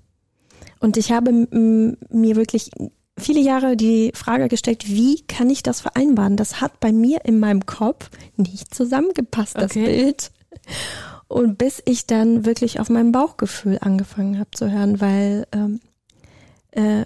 Und 0.80 0.96
ich 0.96 1.12
habe 1.12 1.32
mir 1.32 2.36
wirklich 2.36 2.70
viele 3.18 3.40
Jahre 3.40 3.76
die 3.76 4.12
Frage 4.14 4.48
gestellt, 4.48 4.88
wie 4.88 5.22
kann 5.22 5.50
ich 5.50 5.62
das 5.62 5.80
vereinbaren? 5.80 6.36
Das 6.36 6.60
hat 6.60 6.80
bei 6.80 6.92
mir 6.92 7.24
in 7.24 7.38
meinem 7.40 7.66
Kopf 7.66 8.10
nicht 8.36 8.74
zusammengepasst, 8.74 9.56
das 9.56 9.72
okay. 9.72 9.84
Bild. 9.84 10.30
Und 11.28 11.58
bis 11.58 11.82
ich 11.84 12.06
dann 12.06 12.46
wirklich 12.46 12.80
auf 12.80 12.88
mein 12.88 13.12
Bauchgefühl 13.12 13.78
angefangen 13.80 14.38
habe 14.38 14.50
zu 14.52 14.70
hören, 14.70 15.00
weil 15.00 15.46
ähm, 15.52 15.80
äh, 16.70 17.04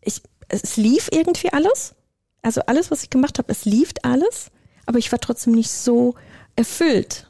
ich, 0.00 0.22
es 0.48 0.76
lief 0.76 1.08
irgendwie 1.12 1.52
alles. 1.52 1.94
Also 2.42 2.60
alles, 2.66 2.90
was 2.90 3.02
ich 3.02 3.10
gemacht 3.10 3.38
habe, 3.38 3.50
es 3.50 3.64
lief 3.64 3.92
alles, 4.02 4.50
aber 4.86 4.98
ich 4.98 5.10
war 5.10 5.18
trotzdem 5.18 5.54
nicht 5.54 5.70
so 5.70 6.14
erfüllt. 6.56 7.28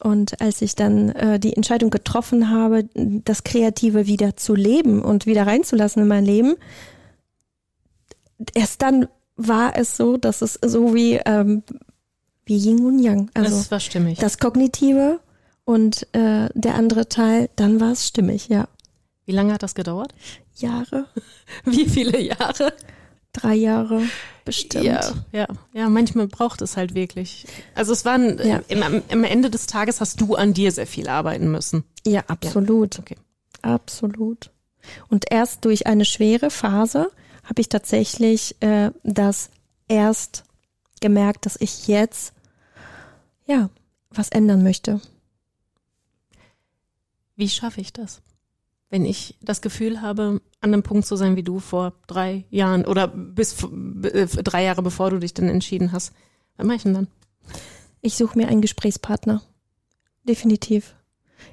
Und 0.00 0.40
als 0.40 0.62
ich 0.62 0.76
dann 0.76 1.10
äh, 1.10 1.40
die 1.40 1.54
Entscheidung 1.54 1.90
getroffen 1.90 2.50
habe, 2.50 2.88
das 2.94 3.42
Kreative 3.42 4.06
wieder 4.06 4.36
zu 4.36 4.54
leben 4.54 5.02
und 5.02 5.26
wieder 5.26 5.46
reinzulassen 5.46 6.02
in 6.02 6.08
mein 6.08 6.24
Leben, 6.24 6.54
erst 8.54 8.82
dann 8.82 9.08
war 9.36 9.76
es 9.76 9.96
so, 9.96 10.16
dass 10.16 10.42
es 10.42 10.58
so 10.64 10.94
wie, 10.94 11.20
ähm, 11.24 11.62
wie 12.44 12.56
Yin 12.56 12.84
und 12.84 12.98
Yang. 12.98 13.30
Also 13.34 13.56
das 13.56 13.70
war 13.70 13.80
stimmig. 13.80 14.18
Das 14.18 14.38
Kognitive 14.38 15.20
und 15.64 16.06
äh, 16.14 16.48
der 16.54 16.74
andere 16.74 17.08
Teil, 17.08 17.50
dann 17.56 17.80
war 17.80 17.92
es 17.92 18.06
stimmig, 18.06 18.48
ja. 18.48 18.68
Wie 19.26 19.32
lange 19.32 19.52
hat 19.52 19.62
das 19.62 19.74
gedauert? 19.74 20.14
Jahre. 20.56 21.06
Wie 21.64 21.86
viele 21.86 22.20
Jahre? 22.20 22.72
Drei 23.32 23.54
Jahre 23.54 24.02
bestimmt. 24.44 24.84
Ja, 24.84 25.00
ja, 25.32 25.46
ja, 25.74 25.88
manchmal 25.90 26.26
braucht 26.26 26.62
es 26.62 26.78
halt 26.78 26.94
wirklich. 26.94 27.46
Also 27.74 27.92
es 27.92 28.06
waren, 28.06 28.38
ja. 28.42 28.62
im, 28.68 28.82
am 28.82 29.24
Ende 29.24 29.50
des 29.50 29.66
Tages 29.66 30.00
hast 30.00 30.20
du 30.22 30.34
an 30.34 30.54
dir 30.54 30.72
sehr 30.72 30.86
viel 30.86 31.08
arbeiten 31.08 31.50
müssen. 31.50 31.84
Ja, 32.06 32.24
absolut. 32.26 32.94
Ja. 32.94 33.00
Okay. 33.00 33.16
Absolut. 33.60 34.50
Und 35.08 35.30
erst 35.30 35.66
durch 35.66 35.86
eine 35.86 36.06
schwere 36.06 36.48
Phase 36.48 37.10
habe 37.48 37.60
ich 37.60 37.68
tatsächlich 37.68 38.60
äh, 38.60 38.90
das 39.02 39.50
erst 39.88 40.44
gemerkt, 41.00 41.46
dass 41.46 41.56
ich 41.60 41.88
jetzt 41.88 42.34
ja 43.46 43.70
was 44.10 44.28
ändern 44.28 44.62
möchte. 44.62 45.00
Wie 47.36 47.48
schaffe 47.48 47.80
ich 47.80 47.92
das? 47.92 48.20
Wenn 48.90 49.04
ich 49.04 49.36
das 49.40 49.60
Gefühl 49.60 50.00
habe, 50.00 50.40
an 50.60 50.72
einem 50.72 50.82
Punkt 50.82 51.06
zu 51.06 51.16
sein 51.16 51.36
wie 51.36 51.42
du 51.42 51.60
vor 51.60 51.92
drei 52.06 52.44
Jahren 52.50 52.84
oder 52.84 53.06
bis 53.06 53.62
äh, 53.62 54.26
drei 54.26 54.64
Jahre 54.64 54.82
bevor 54.82 55.10
du 55.10 55.18
dich 55.18 55.34
dann 55.34 55.48
entschieden 55.48 55.92
hast. 55.92 56.12
Was 56.56 56.66
mache 56.66 56.76
ich 56.76 56.82
denn 56.82 56.94
dann? 56.94 57.08
Ich 58.00 58.16
suche 58.16 58.36
mir 58.36 58.48
einen 58.48 58.60
Gesprächspartner. 58.60 59.42
Definitiv. 60.24 60.94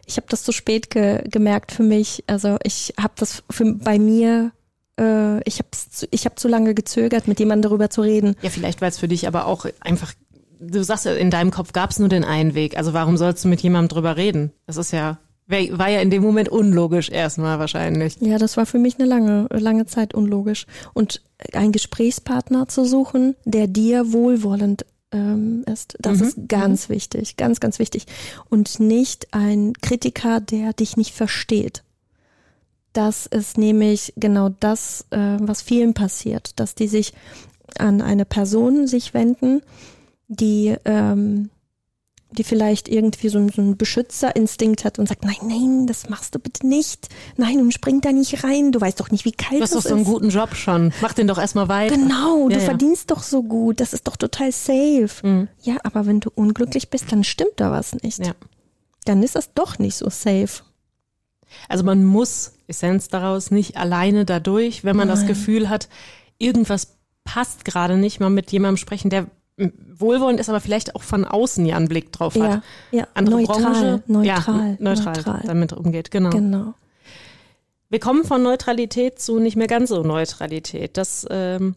Ich 0.06 0.18
habe 0.18 0.28
das 0.30 0.44
zu 0.44 0.52
spät 0.52 0.90
ge 0.90 1.24
gemerkt 1.30 1.72
für 1.72 1.84
mich. 1.84 2.24
Also 2.28 2.58
ich 2.64 2.94
habe 3.00 3.14
das 3.18 3.44
für, 3.50 3.74
bei 3.74 4.00
mir, 4.00 4.52
äh, 5.00 5.42
ich 5.44 5.60
habe 5.60 5.70
ich 6.12 6.26
hab 6.26 6.40
zu 6.40 6.48
lange 6.48 6.74
gezögert, 6.74 7.28
mit 7.28 7.40
jemandem 7.40 7.70
darüber 7.70 7.90
zu 7.90 8.02
reden. 8.02 8.36
Ja, 8.42 8.50
vielleicht 8.50 8.82
war 8.82 8.88
es 8.88 8.98
für 8.98 9.08
dich 9.08 9.28
aber 9.28 9.46
auch 9.46 9.66
einfach, 9.80 10.14
du 10.60 10.84
sagst 10.84 11.06
ja, 11.06 11.14
in 11.14 11.32
deinem 11.32 11.52
Kopf 11.52 11.74
gab 11.74 11.92
es 11.92 12.00
nur 12.00 12.10
den 12.10 12.24
einen 12.24 12.56
Weg. 12.56 12.78
Also 12.78 12.94
warum 12.94 13.18
sollst 13.18 13.44
du 13.44 13.48
mit 13.48 13.62
jemandem 13.62 13.90
drüber 13.90 14.18
reden? 14.18 14.52
Das 14.66 14.78
ist 14.78 14.92
ja, 14.92 15.20
war 15.48 15.90
ja 15.90 16.00
in 16.00 16.10
dem 16.10 16.24
Moment 16.24 16.50
unlogisch 16.50 17.10
erstmal 17.10 17.60
wahrscheinlich. 17.60 18.18
Ja, 18.20 18.38
das 18.38 18.58
war 18.58 18.66
für 18.66 18.80
mich 18.80 19.00
eine 19.00 19.08
lange, 19.08 19.48
lange 19.52 19.86
Zeit 19.86 20.14
unlogisch. 20.14 20.66
Und 20.94 21.22
einen 21.54 21.72
Gesprächspartner 21.72 22.68
zu 22.68 22.86
suchen, 22.86 23.36
der 23.46 23.68
dir 23.68 24.12
wohlwollend 24.12 24.86
ähm, 25.12 25.64
ist. 25.72 25.96
Das 26.00 26.20
mhm. 26.20 26.24
ist 26.26 26.38
ganz 26.48 26.90
mhm. 26.90 26.94
wichtig, 26.94 27.38
ganz, 27.38 27.60
ganz 27.60 27.80
wichtig. 27.80 28.06
Und 28.50 28.80
nicht 28.80 29.34
ein 29.34 29.74
Kritiker, 29.82 30.40
der 30.40 30.74
dich 30.74 30.98
nicht 30.98 31.14
versteht. 31.14 31.84
Das 32.96 33.26
ist 33.26 33.58
nämlich 33.58 34.14
genau 34.16 34.48
das, 34.62 35.06
äh, 35.10 35.38
was 35.42 35.62
vielen 35.62 35.94
passiert, 35.94 36.58
dass 36.62 36.76
die 36.76 36.88
sich 36.88 37.14
an 37.78 38.02
eine 38.02 38.24
Person 38.24 38.88
sich 38.88 39.14
wenden, 39.14 39.62
die 40.30 40.76
ähm, 40.86 41.50
die 42.32 42.46
vielleicht 42.46 42.88
irgendwie 42.88 43.28
so, 43.28 43.46
so 43.50 43.62
einen 43.62 43.76
Beschützerinstinkt 43.76 44.86
hat 44.86 44.98
und 44.98 45.10
sagt, 45.10 45.26
nein, 45.26 45.36
nein, 45.44 45.88
das 45.88 46.10
machst 46.10 46.36
du 46.36 46.40
bitte 46.40 46.66
nicht. 46.68 47.10
Nein, 47.36 47.60
und 47.60 47.74
spring 47.74 48.00
da 48.00 48.14
nicht 48.14 48.46
rein. 48.46 48.72
Du 48.72 48.80
weißt 48.80 49.00
doch 49.00 49.12
nicht, 49.12 49.26
wie 49.26 49.32
kalt 49.34 49.62
das 49.62 49.72
ist. 49.72 49.74
Du 49.74 49.78
hast 49.78 49.86
doch 49.86 49.90
so 49.90 49.96
einen 49.96 50.06
guten 50.06 50.30
Job 50.30 50.56
schon. 50.56 50.94
Mach 51.02 51.14
den 51.14 51.28
doch 51.28 51.38
erstmal 51.38 51.68
weiter. 51.68 51.96
Genau, 51.96 52.50
ja, 52.50 52.56
du 52.56 52.62
ja. 52.62 52.66
verdienst 52.66 53.12
doch 53.12 53.24
so 53.24 53.44
gut. 53.44 53.80
Das 53.80 53.94
ist 53.94 54.08
doch 54.08 54.16
total 54.16 54.52
safe. 54.52 55.10
Mhm. 55.24 55.48
Ja, 55.62 55.78
aber 55.84 56.06
wenn 56.06 56.22
du 56.22 56.30
unglücklich 56.34 56.90
bist, 56.90 57.12
dann 57.12 57.24
stimmt 57.26 57.54
da 57.58 57.72
was 57.72 57.94
nicht. 57.96 58.26
Ja. 58.26 58.34
Dann 59.06 59.22
ist 59.22 59.36
das 59.36 59.54
doch 59.54 59.80
nicht 59.80 59.96
so 59.96 60.10
safe. 60.10 60.64
Also 61.70 61.84
man 61.84 62.04
muss 62.04 62.54
Essenz 62.68 63.08
daraus 63.08 63.52
nicht 63.52 63.78
alleine 63.78 64.26
dadurch, 64.26 64.84
wenn 64.84 64.96
man 64.96 65.08
Nein. 65.08 65.18
das 65.18 65.28
Gefühl 65.28 65.70
hat, 65.70 65.90
irgendwas 66.38 66.98
passt 67.24 67.66
gerade 67.66 67.98
nicht, 67.98 68.20
mal 68.20 68.30
mit 68.30 68.52
jemandem 68.52 68.78
sprechen, 68.78 69.10
der 69.10 69.28
wohlwollend 69.58 70.40
ist, 70.40 70.50
aber 70.50 70.60
vielleicht 70.60 70.96
auch 70.96 71.04
von 71.04 71.24
außen 71.26 71.66
ja 71.66 71.78
einen 71.78 71.88
Blick 71.88 72.12
drauf 72.12 72.36
hat. 72.36 72.62
Ja, 72.92 73.00
ja. 73.00 73.08
Andere 73.14 73.38
neutral, 73.38 73.62
Branche, 73.62 74.04
neutral, 74.08 74.26
ja, 74.26 74.78
neutral, 74.80 75.14
neutral 75.14 75.42
damit 75.46 75.74
umgeht, 75.74 76.12
genau. 76.12 76.30
Genau. 76.30 76.74
Wir 77.90 78.00
kommen 78.00 78.26
von 78.26 78.44
Neutralität 78.44 79.20
zu 79.20 79.40
nicht 79.40 79.56
mehr 79.56 79.68
ganz 79.68 79.90
so 79.90 80.04
Neutralität. 80.04 80.98
Das 80.98 81.26
ähm, 81.30 81.76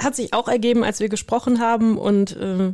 hat 0.00 0.16
sich 0.16 0.32
auch 0.32 0.48
ergeben, 0.48 0.82
als 0.82 0.98
wir 0.98 1.08
gesprochen 1.08 1.60
haben 1.60 1.98
und 1.98 2.36
äh, 2.36 2.72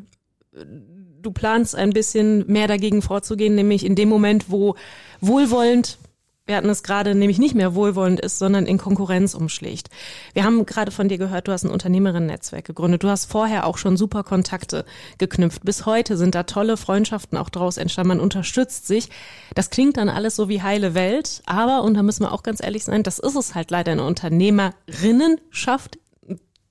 du 1.25 1.33
planst 1.33 1.75
ein 1.75 1.91
bisschen 1.91 2.47
mehr 2.47 2.69
dagegen 2.69 3.03
vorzugehen, 3.03 3.55
nämlich 3.55 3.85
in 3.85 3.95
dem 3.95 4.09
Moment, 4.09 4.51
wo 4.51 4.77
wohlwollend 5.21 5.99
wir 6.47 6.57
hatten 6.57 6.69
es 6.69 6.83
gerade 6.83 7.15
nämlich 7.15 7.39
nicht 7.39 7.55
mehr 7.55 7.75
wohlwollend 7.75 8.21
ist, 8.21 8.39
sondern 8.39 8.67
in 8.67 8.77
Konkurrenz 8.77 9.35
umschlägt. 9.35 9.89
Wir 10.35 10.45
haben 10.45 10.67
gerade 10.67 10.91
von 10.91 11.09
dir 11.09 11.17
gehört, 11.17 11.49
du 11.49 11.53
hast 11.53 11.65
ein 11.65 11.71
Unternehmerinnen-Netzwerk 11.71 12.67
gegründet. 12.67 13.03
Du 13.03 13.09
hast 13.09 13.25
vorher 13.25 13.67
auch 13.67 13.79
schon 13.79 13.97
super 13.97 14.25
Kontakte 14.25 14.85
geknüpft. 15.17 15.65
Bis 15.65 15.87
heute 15.87 16.19
sind 16.19 16.35
da 16.35 16.43
tolle 16.43 16.77
Freundschaften 16.77 17.39
auch 17.39 17.49
draus 17.49 17.79
entstanden. 17.79 18.09
Man 18.09 18.21
unterstützt 18.21 18.87
sich. 18.87 19.09
Das 19.55 19.71
klingt 19.71 19.97
dann 19.97 20.11
alles 20.11 20.37
so 20.37 20.51
wie 20.51 20.61
heile 20.61 20.93
Welt. 20.93 21.43
Aber, 21.47 21.83
und 21.83 21.95
da 21.95 22.03
müssen 22.03 22.25
wir 22.25 22.33
auch 22.33 22.43
ganz 22.43 22.63
ehrlich 22.63 22.85
sein, 22.85 23.03
das 23.03 23.19
ist 23.19 23.37
es 23.37 23.55
halt 23.55 23.71
leider 23.71 23.93
eine 23.93 24.05
Unternehmerinnenschaft. 24.05 25.99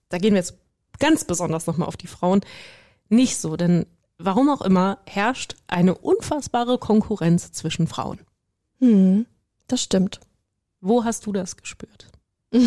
Da 0.10 0.20
gehen 0.20 0.34
wir 0.36 0.40
jetzt 0.40 0.60
ganz 1.00 1.24
besonders 1.26 1.66
nochmal 1.66 1.88
auf 1.88 1.98
die 1.98 2.06
Frauen. 2.06 2.42
Nicht 3.10 3.38
so, 3.38 3.58
denn 3.58 3.88
warum 4.18 4.50
auch 4.50 4.62
immer 4.62 5.00
herrscht 5.06 5.56
eine 5.68 5.96
unfassbare 5.96 6.78
Konkurrenz 6.78 7.52
zwischen 7.52 7.88
Frauen. 7.88 8.20
Hm. 8.80 9.26
Das 9.68 9.82
stimmt. 9.82 10.20
Wo 10.82 11.04
hast 11.04 11.26
du 11.26 11.32
das 11.32 11.58
gespürt? 11.58 12.08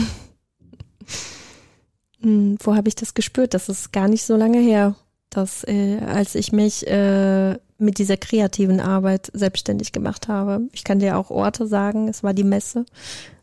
Hm, 2.23 2.57
wo 2.61 2.75
habe 2.75 2.89
ich 2.89 2.95
das 2.95 3.13
gespürt? 3.13 3.55
Das 3.55 3.69
ist 3.69 3.93
gar 3.93 4.09
nicht 4.09 4.25
so 4.25 4.37
lange 4.37 4.59
her, 4.59 4.97
dass 5.31 5.65
äh, 5.65 5.99
als 5.99 6.35
ich 6.35 6.51
mich 6.51 6.87
äh, 6.87 7.59
mit 7.79 7.99
dieser 7.99 8.17
kreativen 8.17 8.81
Arbeit 8.81 9.31
selbstständig 9.35 9.93
gemacht 9.93 10.29
habe. 10.29 10.63
Ich 10.73 10.83
kann 10.83 10.99
dir 10.99 11.19
auch 11.19 11.31
Orte 11.31 11.67
sagen. 11.67 12.09
Es 12.09 12.23
war 12.23 12.33
die 12.33 12.45
Messe. 12.45 12.87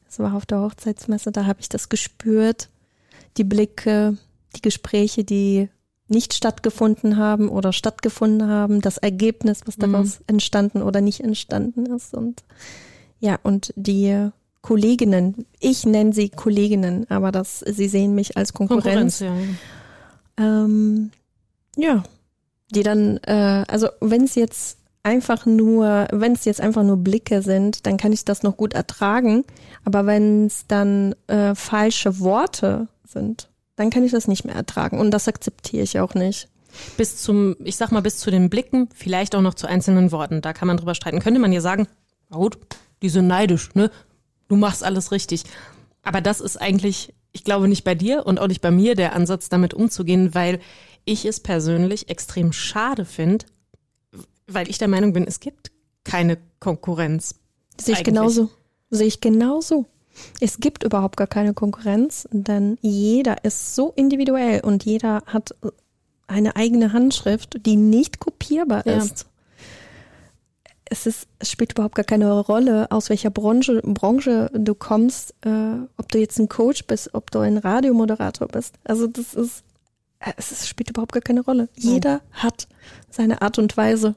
Es 0.09 0.19
war 0.19 0.33
auf 0.33 0.45
der 0.45 0.61
Hochzeitsmesse. 0.61 1.31
Da 1.31 1.45
habe 1.45 1.61
ich 1.61 1.69
das 1.69 1.89
gespürt. 1.89 2.69
Die 3.37 3.43
Blicke, 3.43 4.17
die 4.55 4.61
Gespräche, 4.61 5.23
die 5.23 5.69
nicht 6.07 6.33
stattgefunden 6.33 7.17
haben 7.17 7.49
oder 7.49 7.73
stattgefunden 7.73 8.47
haben, 8.47 8.81
das 8.81 8.97
Ergebnis, 8.97 9.61
was 9.65 9.77
daraus 9.77 10.19
mhm. 10.19 10.25
entstanden 10.27 10.81
oder 10.81 11.01
nicht 11.01 11.21
entstanden 11.21 11.85
ist. 11.85 12.13
Und 12.13 12.43
ja, 13.19 13.39
und 13.41 13.73
die 13.75 14.29
Kolleginnen, 14.61 15.45
ich 15.59 15.85
nenne 15.85 16.13
sie 16.13 16.29
Kolleginnen, 16.29 17.09
aber 17.09 17.31
das, 17.31 17.59
sie 17.59 17.87
sehen 17.87 18.15
mich 18.15 18.37
als 18.37 18.53
Konkurrenz. 18.53 19.19
Konkurrenz 19.19 19.57
ja. 20.37 20.65
Ähm, 20.65 21.11
ja, 21.75 22.03
die 22.71 22.83
dann, 22.83 23.17
äh, 23.23 23.65
also 23.67 23.87
wenn 23.99 24.23
es 24.23 24.35
jetzt 24.35 24.77
einfach 25.03 25.45
nur, 25.45 26.07
wenn 26.11 26.33
es 26.33 26.45
jetzt 26.45 26.61
einfach 26.61 26.83
nur 26.83 26.97
Blicke 26.97 27.41
sind, 27.41 27.85
dann 27.85 27.97
kann 27.97 28.13
ich 28.13 28.25
das 28.25 28.41
noch 28.43 28.57
gut 28.57 28.73
ertragen. 28.73 29.43
Aber 29.83 30.05
wenn 30.05 30.47
es 30.47 30.65
dann 30.67 31.13
äh, 31.27 31.55
falsche 31.55 32.19
Worte 32.19 32.87
sind, 33.05 33.49
dann 33.75 33.89
kann 33.89 34.03
ich 34.03 34.11
das 34.11 34.27
nicht 34.27 34.45
mehr 34.45 34.55
ertragen. 34.55 34.99
Und 34.99 35.11
das 35.11 35.27
akzeptiere 35.27 35.83
ich 35.83 35.99
auch 35.99 36.13
nicht. 36.13 36.49
Bis 36.97 37.17
zum, 37.17 37.55
ich 37.63 37.75
sag 37.75 37.91
mal, 37.91 38.01
bis 38.01 38.17
zu 38.17 38.31
den 38.31 38.49
Blicken, 38.49 38.89
vielleicht 38.93 39.35
auch 39.35 39.41
noch 39.41 39.53
zu 39.53 39.67
einzelnen 39.67 40.11
Worten. 40.11 40.41
Da 40.41 40.53
kann 40.53 40.67
man 40.67 40.77
drüber 40.77 40.95
streiten. 40.95 41.19
Könnte 41.19 41.39
man 41.39 41.51
ja 41.51 41.61
sagen, 41.61 41.87
gut, 42.31 42.57
die 43.01 43.09
sind 43.09 43.27
neidisch, 43.27 43.73
ne? 43.75 43.91
Du 44.47 44.55
machst 44.55 44.83
alles 44.83 45.11
richtig. 45.11 45.43
Aber 46.01 46.21
das 46.21 46.41
ist 46.41 46.57
eigentlich, 46.57 47.13
ich 47.31 47.43
glaube, 47.43 47.67
nicht 47.67 47.83
bei 47.83 47.95
dir 47.95 48.25
und 48.25 48.39
auch 48.39 48.47
nicht 48.47 48.61
bei 48.61 48.71
mir 48.71 48.95
der 48.95 49.13
Ansatz, 49.13 49.49
damit 49.49 49.73
umzugehen, 49.73 50.33
weil 50.33 50.59
ich 51.05 51.25
es 51.25 51.39
persönlich 51.39 52.09
extrem 52.09 52.53
schade 52.53 53.05
finde, 53.05 53.45
weil 54.47 54.69
ich 54.69 54.77
der 54.77 54.87
Meinung 54.87 55.13
bin, 55.13 55.25
es 55.25 55.39
gibt 55.39 55.71
keine 56.03 56.37
Konkurrenz. 56.59 57.35
Sehe 57.79 57.95
ich 57.95 58.03
genauso. 58.03 58.49
Sehe 58.89 59.07
ich 59.07 59.21
genauso. 59.21 59.85
Es 60.39 60.59
gibt 60.59 60.83
überhaupt 60.83 61.17
gar 61.17 61.27
keine 61.27 61.53
Konkurrenz, 61.53 62.27
denn 62.31 62.77
jeder 62.81 63.43
ist 63.43 63.75
so 63.75 63.93
individuell 63.95 64.61
und 64.61 64.85
jeder 64.85 65.23
hat 65.25 65.55
eine 66.27 66.55
eigene 66.55 66.93
Handschrift, 66.93 67.65
die 67.65 67.75
nicht 67.75 68.19
kopierbar 68.19 68.85
ja. 68.85 68.97
ist 68.97 69.27
es, 70.93 71.07
ist, 71.07 71.27
es 71.39 71.49
spielt 71.49 71.73
überhaupt 71.73 71.95
gar 71.95 72.05
keine 72.05 72.39
Rolle, 72.39 72.91
aus 72.91 73.09
welcher 73.09 73.31
Branche, 73.31 73.81
Branche 73.83 74.49
du 74.53 74.75
kommst, 74.75 75.33
äh, 75.41 75.75
ob 75.97 76.11
du 76.11 76.19
jetzt 76.19 76.39
ein 76.39 76.49
Coach 76.49 76.85
bist, 76.85 77.13
ob 77.13 77.31
du 77.31 77.39
ein 77.39 77.57
Radiomoderator 77.57 78.47
bist. 78.47 78.75
Also 78.83 79.07
das 79.07 79.33
ist, 79.33 79.63
es 80.37 80.67
spielt 80.67 80.91
überhaupt 80.91 81.11
gar 81.11 81.21
keine 81.21 81.41
Rolle. 81.41 81.67
Jeder 81.75 82.21
hat 82.31 82.67
seine 83.09 83.41
Art 83.41 83.59
und 83.59 83.75
Weise. 83.75 84.15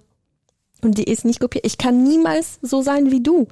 Und 0.82 0.98
die 0.98 1.04
ist 1.04 1.24
nicht 1.24 1.40
kopiert. 1.40 1.66
Ich 1.66 1.78
kann 1.78 2.04
niemals 2.04 2.58
so 2.60 2.82
sein 2.82 3.10
wie 3.10 3.22
du. 3.22 3.48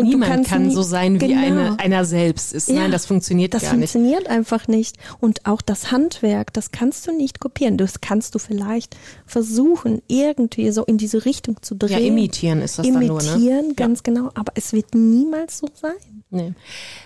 Und 0.00 0.08
Niemand 0.08 0.46
kann 0.46 0.68
nie, 0.68 0.74
so 0.74 0.82
sein, 0.82 1.20
wie 1.20 1.28
genau. 1.28 1.40
eine, 1.40 1.78
einer 1.78 2.04
selbst 2.04 2.52
ist. 2.52 2.68
Ja, 2.68 2.76
Nein, 2.76 2.90
das 2.90 3.06
funktioniert 3.06 3.54
das 3.54 3.62
gar 3.62 3.74
nicht. 3.74 3.84
Das 3.84 3.92
funktioniert 3.92 4.28
einfach 4.28 4.66
nicht. 4.66 4.96
Und 5.20 5.46
auch 5.46 5.60
das 5.60 5.92
Handwerk, 5.92 6.52
das 6.52 6.72
kannst 6.72 7.06
du 7.06 7.12
nicht 7.12 7.40
kopieren. 7.40 7.76
Das 7.76 8.00
kannst 8.00 8.34
du 8.34 8.38
vielleicht 8.38 8.96
versuchen, 9.26 10.02
irgendwie 10.08 10.70
so 10.70 10.84
in 10.84 10.98
diese 10.98 11.24
Richtung 11.24 11.62
zu 11.62 11.74
drehen. 11.74 11.90
Ja, 11.90 11.98
imitieren 11.98 12.62
ist 12.62 12.78
das 12.78 12.86
imitieren, 12.86 13.18
dann 13.18 13.26
nur, 13.26 13.38
ne? 13.38 13.44
Imitieren, 13.44 13.76
ganz 13.76 13.98
ja. 13.98 14.02
genau. 14.04 14.30
Aber 14.34 14.52
es 14.54 14.72
wird 14.72 14.94
niemals 14.94 15.58
so 15.58 15.68
sein. 15.74 15.92
Nee. 16.30 16.54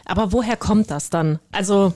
Aber 0.05 0.33
woher 0.33 0.57
kommt 0.57 0.91
das 0.91 1.11
dann? 1.11 1.39
Also 1.51 1.95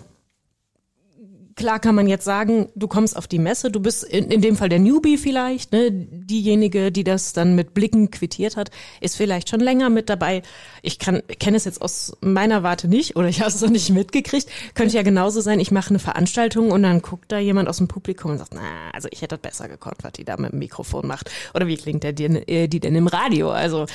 Klar 1.59 1.81
kann 1.81 1.97
man 1.97 2.07
jetzt 2.07 2.25
sagen, 2.25 2.69
du 2.77 2.87
kommst 2.87 3.17
auf 3.17 3.27
die 3.27 3.41
Messe, 3.41 3.73
du 3.73 3.81
bist 3.81 4.05
in, 4.05 4.31
in 4.31 4.41
dem 4.41 4.55
Fall 4.55 4.69
der 4.69 4.79
Newbie 4.79 5.19
vielleicht, 5.19 5.73
ne? 5.73 5.91
diejenige, 5.91 6.93
die 6.93 7.03
das 7.03 7.33
dann 7.33 7.57
mit 7.57 7.75
Blicken 7.75 8.13
quittiert 8.13 8.57
hat, 8.57 8.71
ist 9.01 9.17
vielleicht 9.17 9.49
schon 9.49 9.59
länger 9.59 9.91
mit 9.91 10.09
dabei. 10.09 10.43
Ich 10.83 11.01
kann 11.01 11.21
kenne 11.41 11.57
es 11.57 11.65
jetzt 11.65 11.83
aus 11.83 12.17
meiner 12.21 12.63
Warte 12.63 12.87
nicht 12.87 13.17
oder 13.17 13.27
ich 13.27 13.41
habe 13.41 13.51
es 13.51 13.61
noch 13.61 13.71
nicht 13.71 13.91
mitgekriegt. 13.91 14.49
Könnte 14.75 14.95
ja 14.95 15.03
genauso 15.03 15.41
sein, 15.41 15.59
ich 15.59 15.73
mache 15.73 15.91
eine 15.91 15.99
Veranstaltung 15.99 16.71
und 16.71 16.85
dann 16.85 17.03
guckt 17.03 17.33
da 17.33 17.41
jemand 17.41 17.69
aus 17.69 17.79
dem 17.79 17.89
Publikum 17.89 18.31
und 18.31 18.39
sagt, 18.39 18.55
na, 18.55 18.93
also 18.93 19.09
ich 19.11 19.23
hätte 19.23 19.37
das 19.37 19.43
besser 19.43 19.67
gekonnt, 19.67 19.97
was 20.03 20.13
die 20.13 20.25
da 20.25 20.37
mit 20.37 20.53
dem 20.53 20.61
Mikrofon 20.61 21.09
macht. 21.09 21.29
Oder 21.55 21.67
wie 21.67 21.77
klingt 21.77 22.05
der 22.05 22.13
die, 22.13 22.27
äh, 22.27 22.69
die 22.69 22.79
denn 22.79 22.95
im 22.95 23.09
Radio? 23.09 23.51
Also 23.51 23.87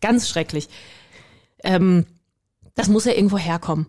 ganz 0.00 0.28
schrecklich. 0.28 0.68
Ähm, 1.62 2.04
das 2.74 2.88
muss 2.88 3.04
ja 3.04 3.12
irgendwo 3.12 3.38
herkommen. 3.38 3.86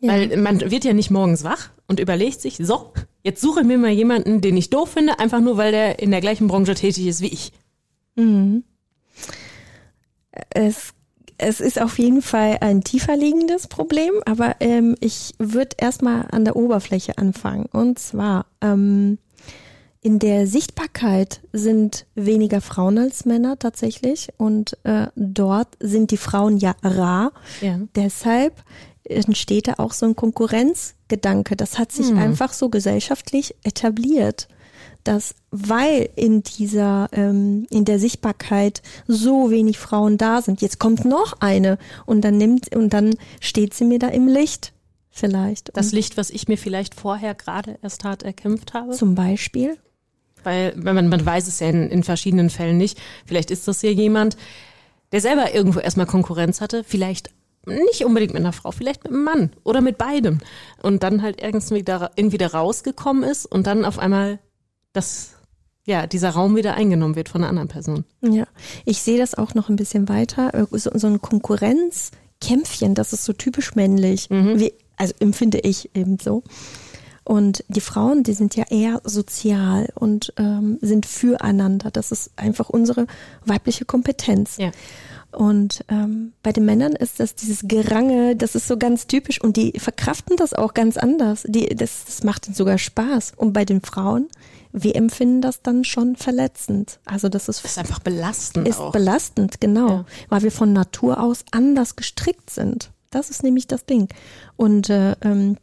Ja. 0.00 0.12
Weil 0.12 0.36
man 0.38 0.60
wird 0.60 0.84
ja 0.84 0.92
nicht 0.92 1.10
morgens 1.10 1.44
wach 1.44 1.70
und 1.86 2.00
überlegt 2.00 2.40
sich, 2.40 2.56
so, 2.56 2.92
jetzt 3.22 3.40
suche 3.40 3.60
ich 3.60 3.66
mir 3.66 3.78
mal 3.78 3.90
jemanden, 3.90 4.40
den 4.40 4.56
ich 4.56 4.70
doof 4.70 4.90
finde, 4.90 5.18
einfach 5.18 5.40
nur, 5.40 5.56
weil 5.56 5.72
der 5.72 5.98
in 5.98 6.10
der 6.10 6.20
gleichen 6.20 6.48
Branche 6.48 6.74
tätig 6.74 7.06
ist 7.06 7.20
wie 7.20 7.28
ich. 7.28 7.52
Mhm. 8.16 8.64
Es 10.50 10.94
es 11.42 11.60
ist 11.60 11.80
auf 11.80 11.98
jeden 11.98 12.22
Fall 12.22 12.58
ein 12.60 12.82
tiefer 12.82 13.16
liegendes 13.16 13.66
Problem, 13.66 14.12
aber 14.26 14.56
ähm, 14.60 14.94
ich 15.00 15.34
würde 15.38 15.76
erstmal 15.78 16.26
an 16.30 16.44
der 16.44 16.54
Oberfläche 16.54 17.16
anfangen. 17.16 17.66
Und 17.72 17.98
zwar 17.98 18.46
ähm, 18.60 19.18
in 20.02 20.18
der 20.18 20.46
Sichtbarkeit 20.46 21.40
sind 21.52 22.06
weniger 22.14 22.60
Frauen 22.60 22.98
als 22.98 23.24
Männer 23.24 23.58
tatsächlich 23.58 24.28
und 24.36 24.78
äh, 24.84 25.08
dort 25.16 25.68
sind 25.80 26.10
die 26.10 26.16
Frauen 26.16 26.58
ja 26.58 26.74
rar. 26.82 27.32
Ja. 27.60 27.78
Deshalb 27.94 28.62
entsteht 29.10 29.68
da 29.68 29.74
auch 29.78 29.92
so 29.92 30.06
ein 30.06 30.16
Konkurrenzgedanke. 30.16 31.56
Das 31.56 31.78
hat 31.78 31.92
sich 31.92 32.08
Hm. 32.08 32.18
einfach 32.18 32.52
so 32.52 32.68
gesellschaftlich 32.68 33.54
etabliert, 33.64 34.48
dass 35.04 35.34
weil 35.50 36.08
in 36.16 36.42
dieser 36.42 37.08
ähm, 37.12 37.66
in 37.70 37.84
der 37.84 37.98
Sichtbarkeit 37.98 38.82
so 39.06 39.50
wenig 39.50 39.78
Frauen 39.78 40.18
da 40.18 40.42
sind, 40.42 40.62
jetzt 40.62 40.78
kommt 40.78 41.04
noch 41.04 41.40
eine 41.40 41.78
und 42.06 42.22
dann 42.22 42.36
nimmt 42.38 42.74
und 42.74 42.92
dann 42.92 43.14
steht 43.40 43.74
sie 43.74 43.84
mir 43.84 43.98
da 43.98 44.08
im 44.08 44.28
Licht 44.28 44.72
vielleicht. 45.10 45.76
Das 45.76 45.86
und 45.86 45.92
Licht, 45.92 46.16
was 46.16 46.30
ich 46.30 46.48
mir 46.48 46.56
vielleicht 46.58 46.94
vorher 46.94 47.34
gerade 47.34 47.78
erst 47.82 48.04
hart 48.04 48.22
erkämpft 48.22 48.74
habe. 48.74 48.92
zum 48.92 49.14
Beispiel. 49.14 49.76
Weil 50.42 50.74
man, 50.76 51.08
man 51.08 51.26
weiß 51.26 51.48
es 51.48 51.60
ja 51.60 51.68
in, 51.68 51.90
in 51.90 52.02
verschiedenen 52.02 52.48
Fällen 52.48 52.78
nicht. 52.78 52.98
Vielleicht 53.26 53.50
ist 53.50 53.68
das 53.68 53.82
ja 53.82 53.90
jemand, 53.90 54.36
der 55.12 55.20
selber 55.20 55.54
irgendwo 55.54 55.80
erstmal 55.80 56.06
Konkurrenz 56.06 56.60
hatte, 56.60 56.84
vielleicht 56.84 57.30
nicht 57.70 58.04
unbedingt 58.04 58.34
mit 58.34 58.42
einer 58.42 58.52
Frau, 58.52 58.70
vielleicht 58.70 59.04
mit 59.04 59.12
einem 59.12 59.24
Mann 59.24 59.50
oder 59.64 59.80
mit 59.80 59.98
beidem. 59.98 60.38
Und 60.82 61.02
dann 61.02 61.22
halt 61.22 61.42
irgendwie 61.42 61.82
da, 61.82 62.10
irgendwie 62.16 62.38
da 62.38 62.48
rausgekommen 62.48 63.24
ist 63.24 63.46
und 63.46 63.66
dann 63.66 63.84
auf 63.84 63.98
einmal 63.98 64.38
das, 64.92 65.30
ja, 65.84 66.06
dieser 66.06 66.30
Raum 66.30 66.56
wieder 66.56 66.74
eingenommen 66.74 67.16
wird 67.16 67.28
von 67.28 67.42
einer 67.42 67.50
anderen 67.50 67.68
Person. 67.68 68.04
Ja, 68.22 68.46
ich 68.84 69.00
sehe 69.02 69.18
das 69.18 69.34
auch 69.34 69.54
noch 69.54 69.68
ein 69.68 69.76
bisschen 69.76 70.08
weiter. 70.08 70.54
Äh, 70.54 70.66
So, 70.70 70.90
so 70.94 71.06
ein 71.06 71.20
Konkurrenzkämpfchen, 71.20 72.94
das 72.94 73.12
ist 73.12 73.24
so 73.24 73.32
typisch 73.32 73.74
männlich. 73.74 74.28
Wie, 74.58 74.72
also 74.96 75.14
empfinde 75.20 75.60
ich 75.60 75.94
eben 75.94 76.18
so. 76.18 76.42
Und 77.24 77.64
die 77.68 77.80
Frauen, 77.80 78.24
die 78.24 78.32
sind 78.32 78.56
ja 78.56 78.64
eher 78.70 79.00
sozial 79.04 79.88
und 79.94 80.32
ähm, 80.36 80.78
sind 80.80 81.06
füreinander. 81.06 81.90
Das 81.90 82.10
ist 82.10 82.32
einfach 82.36 82.70
unsere 82.70 83.06
weibliche 83.44 83.84
Kompetenz. 83.84 84.56
Ja. 84.56 84.72
Und 85.32 85.84
ähm, 85.88 86.32
bei 86.42 86.52
den 86.52 86.64
Männern 86.64 86.92
ist 86.92 87.20
das 87.20 87.34
dieses 87.36 87.60
Gerange, 87.64 88.34
das 88.36 88.54
ist 88.54 88.66
so 88.66 88.76
ganz 88.76 89.06
typisch 89.06 89.40
und 89.40 89.56
die 89.56 89.78
verkraften 89.78 90.36
das 90.36 90.54
auch 90.54 90.74
ganz 90.74 90.96
anders. 90.96 91.44
Die, 91.46 91.68
das, 91.74 92.04
das 92.04 92.24
macht 92.24 92.46
ihnen 92.48 92.54
sogar 92.54 92.78
Spaß. 92.78 93.34
Und 93.36 93.52
bei 93.52 93.64
den 93.64 93.80
Frauen, 93.80 94.28
wir 94.72 94.96
empfinden 94.96 95.40
das 95.40 95.62
dann 95.62 95.84
schon 95.84 96.16
verletzend. 96.16 96.98
Also 97.04 97.28
das 97.28 97.48
ist, 97.48 97.62
Das 97.64 97.72
ist 97.72 97.78
einfach 97.78 98.00
belastend 98.00 98.66
ist 98.68 98.78
auch. 98.80 98.92
belastend, 98.92 99.60
genau, 99.60 99.88
Ja. 99.88 100.04
weil 100.28 100.42
wir 100.42 100.52
von 100.52 100.72
Natur 100.72 101.20
aus 101.22 101.44
anders 101.52 101.96
gestrickt 101.96 102.50
sind. 102.50 102.90
Das 103.10 103.30
ist 103.30 103.42
nämlich 103.42 103.66
das 103.66 103.84
Ding. 103.86 104.08
Und 104.56 104.90
äh, 104.90 105.12
ähm, 105.22 105.56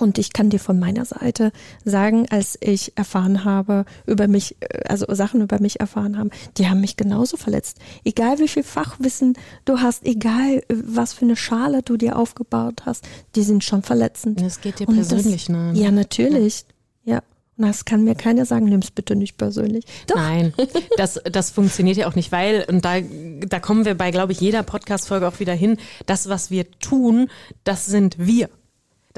und 0.00 0.18
ich 0.18 0.32
kann 0.32 0.50
dir 0.50 0.60
von 0.60 0.78
meiner 0.78 1.04
Seite 1.04 1.52
sagen, 1.84 2.26
als 2.30 2.56
ich 2.60 2.96
erfahren 2.96 3.44
habe 3.44 3.84
über 4.06 4.28
mich, 4.28 4.56
äh, 4.60 4.84
also 4.88 5.06
Sachen 5.14 5.40
über 5.40 5.60
mich 5.60 5.80
erfahren 5.80 6.18
haben, 6.18 6.30
die 6.56 6.68
haben 6.68 6.80
mich 6.80 6.96
genauso 6.96 7.36
verletzt. 7.36 7.78
Egal 8.04 8.38
wie 8.38 8.48
viel 8.48 8.62
Fachwissen 8.62 9.34
du 9.64 9.78
hast, 9.78 10.06
egal 10.06 10.58
äh, 10.58 10.62
was 10.68 11.12
für 11.12 11.24
eine 11.24 11.36
Schale 11.36 11.82
du 11.82 11.96
dir 11.96 12.16
aufgebaut 12.16 12.82
hast, 12.86 13.06
die 13.34 13.42
sind 13.42 13.64
schon 13.64 13.82
verletzend. 13.82 14.40
Das 14.40 14.60
geht 14.60 14.78
dir 14.78 14.88
Und 14.88 14.94
persönlich 14.94 15.46
das, 15.46 15.48
nah. 15.48 15.72
Ja, 15.72 15.90
natürlich. 15.90 16.64
Ja. 17.04 17.22
Und 17.56 17.66
das 17.66 17.84
kann 17.84 18.04
mir 18.04 18.14
keiner 18.14 18.46
sagen, 18.46 18.66
nimm's 18.66 18.92
bitte 18.92 19.16
nicht 19.16 19.36
persönlich. 19.36 19.84
Doch. 20.06 20.14
Nein, 20.16 20.54
das, 20.96 21.20
das 21.24 21.50
funktioniert 21.50 21.96
ja 21.96 22.08
auch 22.08 22.14
nicht, 22.14 22.30
weil, 22.30 22.64
und 22.68 22.84
da, 22.84 23.00
da 23.00 23.58
kommen 23.58 23.84
wir 23.84 23.96
bei, 23.96 24.12
glaube 24.12 24.32
ich, 24.32 24.40
jeder 24.40 24.62
Podcast-Folge 24.62 25.26
auch 25.26 25.40
wieder 25.40 25.54
hin, 25.54 25.76
das, 26.06 26.28
was 26.28 26.52
wir 26.52 26.70
tun, 26.78 27.28
das 27.64 27.86
sind 27.86 28.16
wir. 28.18 28.48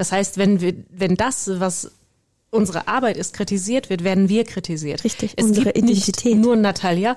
Das 0.01 0.11
heißt, 0.11 0.39
wenn 0.39 0.61
wir, 0.61 0.73
wenn 0.89 1.13
das, 1.13 1.47
was 1.59 1.91
unsere 2.49 2.87
Arbeit 2.87 3.17
ist, 3.17 3.35
kritisiert 3.35 3.91
wird, 3.91 4.03
werden 4.03 4.29
wir 4.29 4.45
kritisiert. 4.45 5.03
Richtig, 5.03 5.33
es 5.37 5.45
unsere 5.45 5.73
gibt 5.73 5.85
nicht 5.85 6.07
Identität. 6.07 6.37
nur 6.39 6.55
Natalia, 6.55 7.15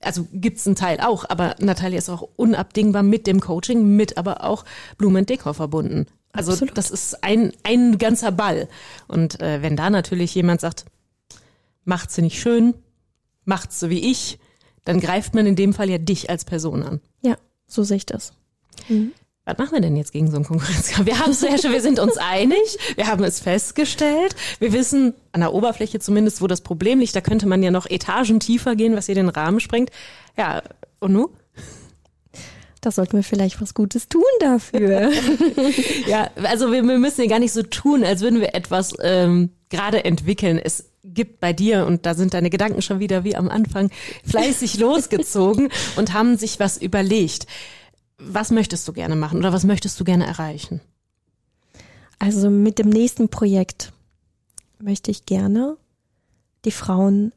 also 0.00 0.28
gibt's 0.34 0.66
einen 0.66 0.76
Teil 0.76 1.00
auch, 1.00 1.24
aber 1.30 1.56
Natalia 1.60 1.96
ist 1.96 2.10
auch 2.10 2.28
unabdingbar 2.36 3.02
mit 3.02 3.26
dem 3.26 3.40
Coaching, 3.40 3.96
mit 3.96 4.18
aber 4.18 4.44
auch 4.44 4.66
Blumen 4.98 5.24
Dekor 5.24 5.54
verbunden. 5.54 6.08
Also 6.30 6.52
Absolut. 6.52 6.76
das 6.76 6.90
ist 6.90 7.24
ein, 7.24 7.54
ein 7.62 7.96
ganzer 7.96 8.32
Ball. 8.32 8.68
Und 9.08 9.40
äh, 9.40 9.62
wenn 9.62 9.74
da 9.74 9.88
natürlich 9.88 10.34
jemand 10.34 10.60
sagt, 10.60 10.84
macht 11.86 12.10
sie 12.10 12.20
nicht 12.20 12.38
schön, 12.38 12.74
macht's 13.46 13.80
so 13.80 13.88
wie 13.88 14.10
ich, 14.10 14.38
dann 14.84 15.00
greift 15.00 15.34
man 15.34 15.46
in 15.46 15.56
dem 15.56 15.72
Fall 15.72 15.88
ja 15.88 15.96
dich 15.96 16.28
als 16.28 16.44
Person 16.44 16.82
an. 16.82 17.00
Ja, 17.22 17.38
so 17.66 17.82
sehe 17.82 17.96
ich 17.96 18.04
das. 18.04 18.34
Was 19.46 19.58
machen 19.58 19.74
wir 19.74 19.80
denn 19.80 19.96
jetzt 19.96 20.12
gegen 20.12 20.28
so 20.28 20.36
einen 20.36 20.44
Konkurrenzkampf? 20.44 21.06
Wir 21.06 21.20
haben 21.20 21.30
es 21.30 21.40
ja 21.40 21.56
schon, 21.56 21.70
wir 21.70 21.80
sind 21.80 22.00
uns 22.00 22.16
einig, 22.16 22.58
wir 22.96 23.06
haben 23.06 23.22
es 23.22 23.38
festgestellt, 23.38 24.34
wir 24.58 24.72
wissen 24.72 25.14
an 25.30 25.40
der 25.40 25.54
Oberfläche 25.54 26.00
zumindest, 26.00 26.42
wo 26.42 26.48
das 26.48 26.62
Problem 26.62 26.98
liegt. 26.98 27.14
Da 27.14 27.20
könnte 27.20 27.46
man 27.46 27.62
ja 27.62 27.70
noch 27.70 27.86
Etagen 27.86 28.40
tiefer 28.40 28.74
gehen, 28.74 28.96
was 28.96 29.06
hier 29.06 29.14
den 29.14 29.28
Rahmen 29.28 29.60
sprengt. 29.60 29.90
Ja, 30.36 30.62
und 30.98 31.12
nu? 31.12 31.30
Da 32.80 32.90
sollten 32.90 33.16
wir 33.16 33.22
vielleicht 33.22 33.60
was 33.60 33.72
Gutes 33.72 34.08
tun 34.08 34.24
dafür. 34.40 35.12
Ja, 36.08 36.30
also 36.42 36.72
wir, 36.72 36.82
wir 36.82 36.98
müssen 36.98 37.22
ja 37.22 37.28
gar 37.28 37.38
nicht 37.38 37.52
so 37.52 37.62
tun, 37.62 38.02
als 38.02 38.22
würden 38.22 38.40
wir 38.40 38.54
etwas 38.54 38.94
ähm, 39.00 39.50
gerade 39.70 40.04
entwickeln. 40.04 40.58
Es 40.62 40.90
gibt 41.04 41.38
bei 41.38 41.52
dir, 41.52 41.86
und 41.86 42.04
da 42.04 42.14
sind 42.14 42.34
deine 42.34 42.50
Gedanken 42.50 42.82
schon 42.82 42.98
wieder 42.98 43.22
wie 43.22 43.36
am 43.36 43.48
Anfang, 43.48 43.90
fleißig 44.24 44.78
losgezogen 44.80 45.68
und 45.94 46.12
haben 46.12 46.36
sich 46.36 46.58
was 46.58 46.76
überlegt. 46.76 47.46
Was 48.18 48.50
möchtest 48.50 48.86
du 48.88 48.92
gerne 48.92 49.16
machen 49.16 49.38
oder 49.38 49.52
was 49.52 49.64
möchtest 49.64 49.98
du 50.00 50.04
gerne 50.04 50.26
erreichen? 50.26 50.80
Also 52.18 52.50
mit 52.50 52.78
dem 52.78 52.88
nächsten 52.88 53.28
Projekt 53.28 53.92
möchte 54.78 55.10
ich 55.10 55.26
gerne 55.26 55.76
die 56.64 56.70
Frauen, 56.70 57.32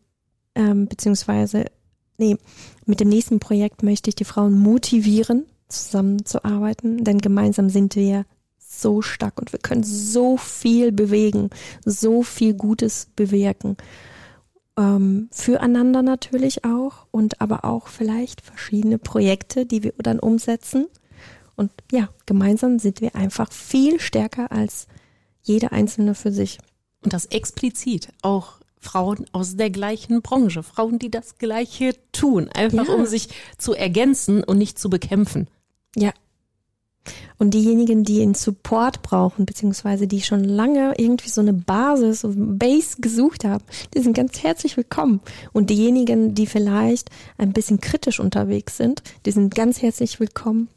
ähm, 0.55 0.87
beziehungsweise, 0.87 1.65
nee, 2.17 2.37
mit 2.85 2.99
dem 2.99 3.09
nächsten 3.09 3.39
Projekt 3.39 3.83
möchte 3.83 4.09
ich 4.09 4.15
die 4.15 4.25
Frauen 4.25 4.57
motivieren, 4.57 5.45
zusammenzuarbeiten, 5.67 7.03
denn 7.03 7.19
gemeinsam 7.19 7.69
sind 7.69 7.95
wir 7.95 8.25
so 8.57 9.01
stark 9.01 9.39
und 9.39 9.51
wir 9.51 9.59
können 9.59 9.83
so 9.83 10.37
viel 10.37 10.91
bewegen, 10.91 11.49
so 11.85 12.23
viel 12.23 12.53
Gutes 12.53 13.07
bewirken. 13.15 13.77
Ähm, 14.79 15.27
füreinander 15.31 16.01
natürlich 16.01 16.63
auch 16.63 17.05
und 17.11 17.41
aber 17.41 17.65
auch 17.65 17.87
vielleicht 17.89 18.39
verschiedene 18.39 18.97
Projekte, 18.97 19.65
die 19.65 19.83
wir 19.83 19.93
dann 19.97 20.19
umsetzen. 20.19 20.87
Und 21.57 21.71
ja, 21.91 22.07
gemeinsam 22.25 22.79
sind 22.79 23.01
wir 23.01 23.13
einfach 23.15 23.51
viel 23.51 23.99
stärker 23.99 24.53
als 24.53 24.87
jeder 25.41 25.73
Einzelne 25.73 26.15
für 26.15 26.31
sich. 26.31 26.59
Und 27.03 27.11
das 27.11 27.25
explizit 27.25 28.13
auch 28.21 28.59
Frauen 28.79 29.25
aus 29.33 29.57
der 29.57 29.69
gleichen 29.69 30.21
Branche, 30.21 30.63
Frauen, 30.63 30.97
die 30.99 31.11
das 31.11 31.37
Gleiche 31.37 31.93
tun, 32.13 32.47
einfach 32.47 32.87
Ja. 32.87 32.93
um 32.93 33.05
sich 33.05 33.27
zu 33.57 33.73
ergänzen 33.73 34.41
und 34.45 34.57
nicht 34.57 34.79
zu 34.79 34.89
bekämpfen. 34.89 35.49
Ja. 35.97 36.13
Und 37.37 37.53
diejenigen, 37.53 38.03
die 38.03 38.21
einen 38.21 38.35
Support 38.35 39.01
brauchen, 39.01 39.45
beziehungsweise 39.45 40.07
die 40.07 40.21
schon 40.21 40.43
lange 40.43 40.93
irgendwie 40.97 41.29
so 41.29 41.41
eine 41.41 41.53
Basis, 41.53 42.21
so 42.21 42.29
eine 42.29 42.45
Base 42.45 42.97
gesucht 42.99 43.45
haben, 43.45 43.63
die 43.93 44.01
sind 44.01 44.15
ganz 44.15 44.43
herzlich 44.43 44.75
willkommen. 44.77 45.21
Und 45.53 45.69
diejenigen, 45.69 46.35
die 46.35 46.47
vielleicht 46.47 47.09
ein 47.37 47.53
bisschen 47.53 47.79
kritisch 47.79 48.19
unterwegs 48.19 48.77
sind, 48.77 49.03
die 49.25 49.31
sind 49.31 49.55
ganz 49.55 49.81
herzlich 49.81 50.19
willkommen, 50.19 50.69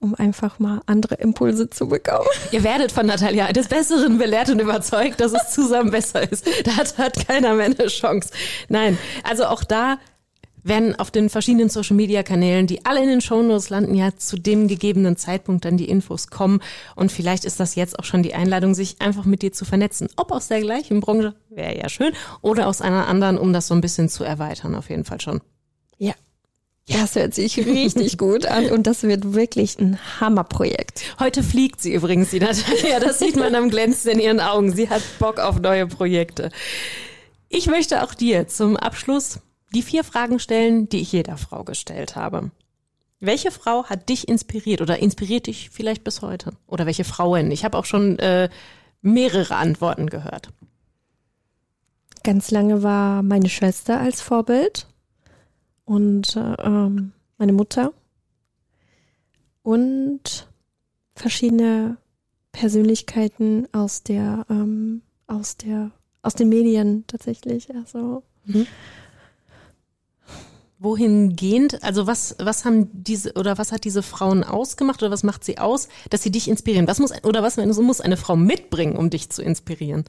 um 0.00 0.14
einfach 0.14 0.58
mal 0.58 0.80
andere 0.86 1.14
Impulse 1.16 1.70
zu 1.70 1.88
bekommen. 1.88 2.26
Ihr 2.52 2.64
werdet 2.64 2.92
von 2.92 3.06
Natalia 3.06 3.46
eines 3.46 3.68
Besseren 3.68 4.18
belehrt 4.18 4.50
und 4.50 4.60
überzeugt, 4.60 5.20
dass 5.20 5.32
es 5.32 5.50
zusammen 5.50 5.90
besser 5.90 6.30
ist. 6.30 6.46
Da 6.64 6.76
hat 6.76 7.26
keiner 7.26 7.54
mehr 7.54 7.66
eine 7.66 7.86
Chance. 7.86 8.30
Nein, 8.68 8.98
also 9.24 9.44
auch 9.44 9.64
da 9.64 9.98
werden 10.62 10.98
auf 10.98 11.10
den 11.10 11.28
verschiedenen 11.30 11.68
Social 11.68 11.96
Media 11.96 12.22
Kanälen, 12.22 12.66
die 12.66 12.84
alle 12.84 13.02
in 13.02 13.08
den 13.08 13.20
Shownotes 13.20 13.70
landen, 13.70 13.94
ja 13.94 14.16
zu 14.16 14.38
dem 14.38 14.68
gegebenen 14.68 15.16
Zeitpunkt 15.16 15.64
dann 15.64 15.76
die 15.76 15.88
Infos 15.88 16.28
kommen. 16.28 16.60
Und 16.96 17.12
vielleicht 17.12 17.44
ist 17.44 17.60
das 17.60 17.74
jetzt 17.74 17.98
auch 17.98 18.04
schon 18.04 18.22
die 18.22 18.34
Einladung, 18.34 18.74
sich 18.74 19.00
einfach 19.00 19.24
mit 19.24 19.42
dir 19.42 19.52
zu 19.52 19.64
vernetzen. 19.64 20.08
Ob 20.16 20.32
aus 20.32 20.48
der 20.48 20.60
gleichen 20.60 21.00
Branche, 21.00 21.34
wäre 21.48 21.76
ja 21.76 21.88
schön, 21.88 22.12
oder 22.42 22.66
aus 22.66 22.80
einer 22.80 23.08
anderen, 23.08 23.38
um 23.38 23.52
das 23.52 23.66
so 23.66 23.74
ein 23.74 23.80
bisschen 23.80 24.08
zu 24.08 24.24
erweitern, 24.24 24.74
auf 24.74 24.90
jeden 24.90 25.04
Fall 25.04 25.20
schon. 25.20 25.40
Ja. 25.98 26.14
Das 26.88 27.14
hört 27.14 27.34
sich 27.34 27.56
richtig 27.58 28.18
gut 28.18 28.46
an 28.46 28.66
und 28.66 28.86
das 28.86 29.04
wird 29.04 29.32
wirklich 29.34 29.78
ein 29.78 29.98
Hammerprojekt. 30.18 31.02
Heute 31.20 31.42
fliegt 31.42 31.80
sie 31.80 31.94
übrigens, 31.94 32.30
die 32.30 32.40
Natalia. 32.40 32.98
Das 32.98 33.20
sieht 33.20 33.36
man 33.36 33.54
am 33.54 33.70
Glänzen 33.70 34.10
in 34.12 34.18
ihren 34.18 34.40
Augen. 34.40 34.72
Sie 34.72 34.88
hat 34.88 35.02
Bock 35.20 35.38
auf 35.38 35.60
neue 35.60 35.86
Projekte. 35.86 36.50
Ich 37.48 37.66
möchte 37.66 38.02
auch 38.02 38.14
dir 38.14 38.48
zum 38.48 38.76
Abschluss 38.76 39.40
die 39.74 39.82
vier 39.82 40.04
Fragen 40.04 40.38
stellen, 40.38 40.88
die 40.88 41.00
ich 41.00 41.12
jeder 41.12 41.36
Frau 41.36 41.64
gestellt 41.64 42.16
habe. 42.16 42.50
Welche 43.20 43.50
Frau 43.50 43.84
hat 43.84 44.08
dich 44.08 44.28
inspiriert 44.28 44.80
oder 44.80 44.98
inspiriert 44.98 45.46
dich 45.46 45.70
vielleicht 45.70 46.04
bis 46.04 46.22
heute? 46.22 46.52
Oder 46.66 46.86
welche 46.86 47.04
Frauen? 47.04 47.50
Ich 47.50 47.64
habe 47.64 47.76
auch 47.76 47.84
schon 47.84 48.18
äh, 48.18 48.48
mehrere 49.02 49.56
Antworten 49.56 50.08
gehört. 50.08 50.50
Ganz 52.22 52.50
lange 52.50 52.82
war 52.82 53.22
meine 53.22 53.48
Schwester 53.48 54.00
als 54.00 54.20
Vorbild 54.22 54.86
und 55.84 56.36
äh, 56.36 56.54
ähm, 56.62 57.12
meine 57.38 57.52
Mutter. 57.52 57.92
und 59.62 60.48
verschiedene 61.14 61.96
Persönlichkeiten 62.52 63.68
aus 63.72 64.02
der, 64.02 64.46
ähm, 64.50 65.02
aus 65.26 65.56
der, 65.56 65.90
aus 66.22 66.34
den 66.34 66.48
Medien 66.48 67.04
tatsächlich. 67.06 67.74
Also 67.74 68.22
mhm. 68.44 68.66
Wohingehend, 70.82 71.84
also 71.84 72.06
was, 72.06 72.36
was 72.38 72.64
haben 72.64 72.88
diese 72.94 73.34
oder 73.34 73.58
was 73.58 73.70
hat 73.70 73.84
diese 73.84 74.02
Frauen 74.02 74.42
ausgemacht 74.42 75.02
oder 75.02 75.12
was 75.12 75.22
macht 75.22 75.44
sie 75.44 75.58
aus, 75.58 75.88
dass 76.08 76.22
sie 76.22 76.30
dich 76.30 76.48
inspirieren? 76.48 76.88
Was 76.88 76.98
muss 76.98 77.12
oder 77.22 77.42
was 77.42 77.58
muss 77.58 78.00
eine 78.00 78.16
Frau 78.16 78.34
mitbringen, 78.34 78.96
um 78.96 79.10
dich 79.10 79.28
zu 79.28 79.42
inspirieren? 79.42 80.06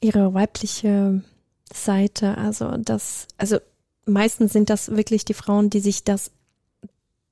Ihre 0.00 0.32
weibliche 0.34 1.24
Seite, 1.74 2.38
also 2.38 2.76
das, 2.76 3.26
also 3.38 3.58
meistens 4.04 4.52
sind 4.52 4.70
das 4.70 4.90
wirklich 4.90 5.24
die 5.24 5.34
Frauen, 5.34 5.68
die 5.68 5.80
sich 5.80 6.04
das, 6.04 6.30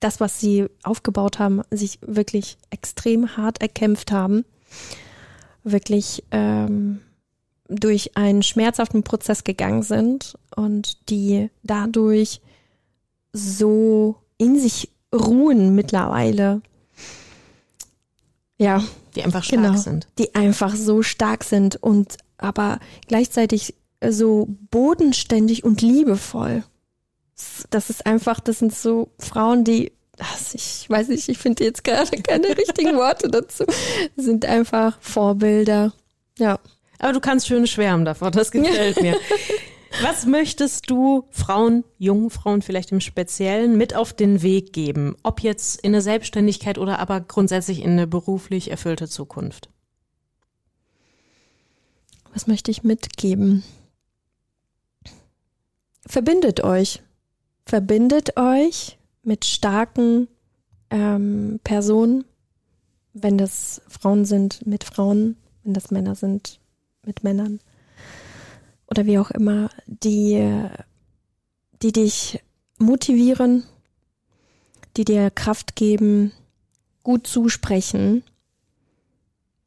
das, 0.00 0.18
was 0.18 0.40
sie 0.40 0.66
aufgebaut 0.82 1.38
haben, 1.38 1.62
sich 1.70 2.00
wirklich 2.02 2.58
extrem 2.70 3.36
hart 3.36 3.60
erkämpft 3.60 4.10
haben, 4.10 4.44
wirklich 5.62 6.24
ähm, 6.32 7.00
durch 7.68 8.16
einen 8.16 8.42
schmerzhaften 8.42 9.02
Prozess 9.02 9.44
gegangen 9.44 9.82
sind 9.82 10.36
und 10.54 11.10
die 11.10 11.50
dadurch 11.62 12.40
so 13.32 14.16
in 14.38 14.58
sich 14.58 14.90
ruhen 15.12 15.74
mittlerweile. 15.74 16.62
Ja. 18.58 18.82
Die 19.16 19.22
einfach 19.22 19.44
stark 19.44 19.62
genau, 19.62 19.76
sind. 19.76 20.08
Die 20.18 20.34
einfach 20.34 20.74
so 20.74 21.02
stark 21.02 21.44
sind 21.44 21.76
und 21.76 22.16
aber 22.36 22.80
gleichzeitig 23.06 23.74
so 24.06 24.48
bodenständig 24.70 25.64
und 25.64 25.82
liebevoll. 25.82 26.64
Das 27.70 27.90
ist 27.90 28.06
einfach, 28.06 28.40
das 28.40 28.58
sind 28.58 28.74
so 28.74 29.10
Frauen, 29.18 29.64
die, 29.64 29.92
ich 30.52 30.88
weiß 30.88 31.08
nicht, 31.08 31.28
ich 31.28 31.38
finde 31.38 31.64
jetzt 31.64 31.84
gerade 31.84 32.20
keine 32.22 32.48
richtigen 32.56 32.96
Worte 32.96 33.28
dazu, 33.28 33.64
sind 34.16 34.44
einfach 34.44 35.00
Vorbilder. 35.00 35.92
Ja. 36.38 36.58
Aber 37.04 37.12
du 37.12 37.20
kannst 37.20 37.46
schön 37.46 37.66
schwärmen 37.66 38.06
davon, 38.06 38.32
das 38.32 38.50
gefällt 38.50 39.02
mir. 39.02 39.14
Was 40.00 40.24
möchtest 40.24 40.88
du 40.88 41.26
Frauen, 41.28 41.84
jungen 41.98 42.30
Frauen 42.30 42.62
vielleicht 42.62 42.92
im 42.92 43.00
Speziellen 43.00 43.76
mit 43.76 43.94
auf 43.94 44.14
den 44.14 44.40
Weg 44.40 44.72
geben? 44.72 45.14
Ob 45.22 45.40
jetzt 45.40 45.82
in 45.82 45.92
eine 45.92 46.00
Selbstständigkeit 46.00 46.78
oder 46.78 47.00
aber 47.00 47.20
grundsätzlich 47.20 47.82
in 47.82 47.90
eine 47.90 48.06
beruflich 48.06 48.70
erfüllte 48.70 49.06
Zukunft? 49.06 49.68
Was 52.32 52.46
möchte 52.46 52.70
ich 52.70 52.84
mitgeben? 52.84 53.64
Verbindet 56.06 56.64
euch. 56.64 57.02
Verbindet 57.66 58.38
euch 58.38 58.96
mit 59.22 59.44
starken 59.44 60.26
ähm, 60.88 61.60
Personen, 61.64 62.24
wenn 63.12 63.36
das 63.36 63.82
Frauen 63.88 64.24
sind, 64.24 64.66
mit 64.66 64.84
Frauen, 64.84 65.36
wenn 65.64 65.74
das 65.74 65.90
Männer 65.90 66.14
sind, 66.14 66.60
mit 67.06 67.24
Männern 67.24 67.60
oder 68.94 69.06
wie 69.06 69.18
auch 69.18 69.30
immer, 69.30 69.70
die, 69.86 70.68
die 71.82 71.92
dich 71.92 72.42
motivieren, 72.78 73.64
die 74.96 75.04
dir 75.04 75.30
Kraft 75.30 75.74
geben, 75.76 76.32
gut 77.02 77.26
zusprechen. 77.26 78.22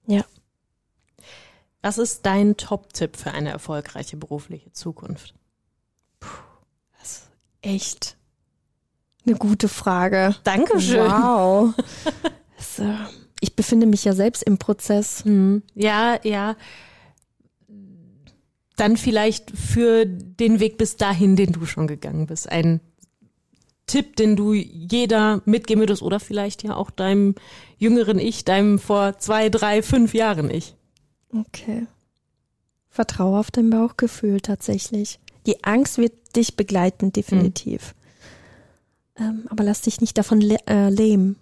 Ja. 0.05 0.23
Was 1.81 1.97
ist 1.97 2.25
dein 2.25 2.57
Top-Tipp 2.57 3.17
für 3.17 3.31
eine 3.31 3.49
erfolgreiche 3.49 4.17
berufliche 4.17 4.71
Zukunft? 4.71 5.33
Puh, 6.19 6.29
das 6.99 7.11
ist 7.11 7.29
echt 7.61 8.17
eine 9.25 9.35
gute 9.35 9.67
Frage. 9.67 10.35
Dankeschön. 10.43 11.11
Wow. 11.11 11.73
das, 12.57 12.79
äh, 12.79 12.95
ich 13.41 13.55
befinde 13.55 13.85
mich 13.85 14.05
ja 14.05 14.13
selbst 14.13 14.43
im 14.43 14.57
Prozess. 14.57 15.25
Mhm. 15.25 15.63
Ja, 15.75 16.19
ja 16.23 16.55
dann 18.77 18.95
vielleicht 18.95 19.51
für 19.51 20.05
den 20.05 20.59
Weg 20.59 20.77
bis 20.77 20.95
dahin, 20.95 21.35
den 21.35 21.51
du 21.51 21.65
schon 21.65 21.87
gegangen 21.87 22.27
bist. 22.27 22.49
Ein 22.49 22.79
Tipp, 23.87 24.15
den 24.15 24.35
du 24.35 24.53
jeder 24.53 25.41
mitgeben 25.45 25.81
würdest 25.81 26.01
oder 26.01 26.19
vielleicht 26.19 26.63
ja 26.63 26.75
auch 26.75 26.91
deinem 26.91 27.35
jüngeren 27.77 28.19
Ich, 28.19 28.45
deinem 28.45 28.79
vor 28.79 29.17
zwei, 29.17 29.49
drei, 29.49 29.81
fünf 29.81 30.13
Jahren 30.13 30.49
Ich. 30.49 30.75
Okay. 31.33 31.87
Vertraue 32.89 33.39
auf 33.39 33.51
dein 33.51 33.69
Bauchgefühl 33.69 34.41
tatsächlich. 34.41 35.19
Die 35.45 35.63
Angst 35.63 35.97
wird 35.97 36.13
dich 36.35 36.55
begleiten, 36.55 37.13
definitiv. 37.13 37.95
Mhm. 39.17 39.23
Ähm, 39.23 39.45
aber 39.49 39.63
lass 39.63 39.81
dich 39.81 40.01
nicht 40.01 40.17
davon 40.17 40.41
äh, 40.41 40.89
lähmen. 40.89 41.37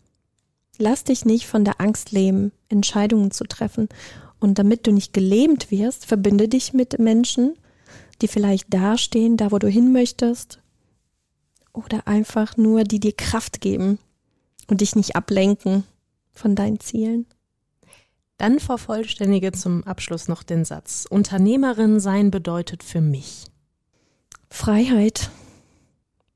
Lass 0.77 1.03
dich 1.03 1.25
nicht 1.25 1.47
von 1.47 1.65
der 1.65 1.79
Angst 1.81 2.11
lähmen, 2.11 2.51
Entscheidungen 2.69 3.31
zu 3.31 3.45
treffen. 3.45 3.89
Und 4.39 4.59
damit 4.59 4.85
du 4.85 4.91
nicht 4.91 5.13
gelähmt 5.13 5.71
wirst, 5.71 6.05
verbinde 6.05 6.47
dich 6.47 6.73
mit 6.73 6.99
Menschen, 6.99 7.55
die 8.21 8.27
vielleicht 8.27 8.73
dastehen, 8.73 9.37
da 9.37 9.51
wo 9.51 9.59
du 9.59 9.67
hin 9.67 9.91
möchtest. 9.91 10.59
Oder 11.73 12.07
einfach 12.07 12.57
nur, 12.57 12.83
die 12.83 12.99
dir 12.99 13.13
Kraft 13.13 13.61
geben 13.61 13.99
und 14.67 14.81
dich 14.81 14.95
nicht 14.95 15.15
ablenken 15.15 15.83
von 16.33 16.55
deinen 16.55 16.79
Zielen. 16.79 17.25
Dann 18.37 18.59
vervollständige 18.59 19.51
zum 19.53 19.83
Abschluss 19.83 20.27
noch 20.27 20.43
den 20.43 20.65
Satz. 20.65 21.05
Unternehmerin 21.09 21.99
sein 21.99 22.31
bedeutet 22.31 22.83
für 22.83 23.01
mich. 23.01 23.45
Freiheit. 24.49 25.31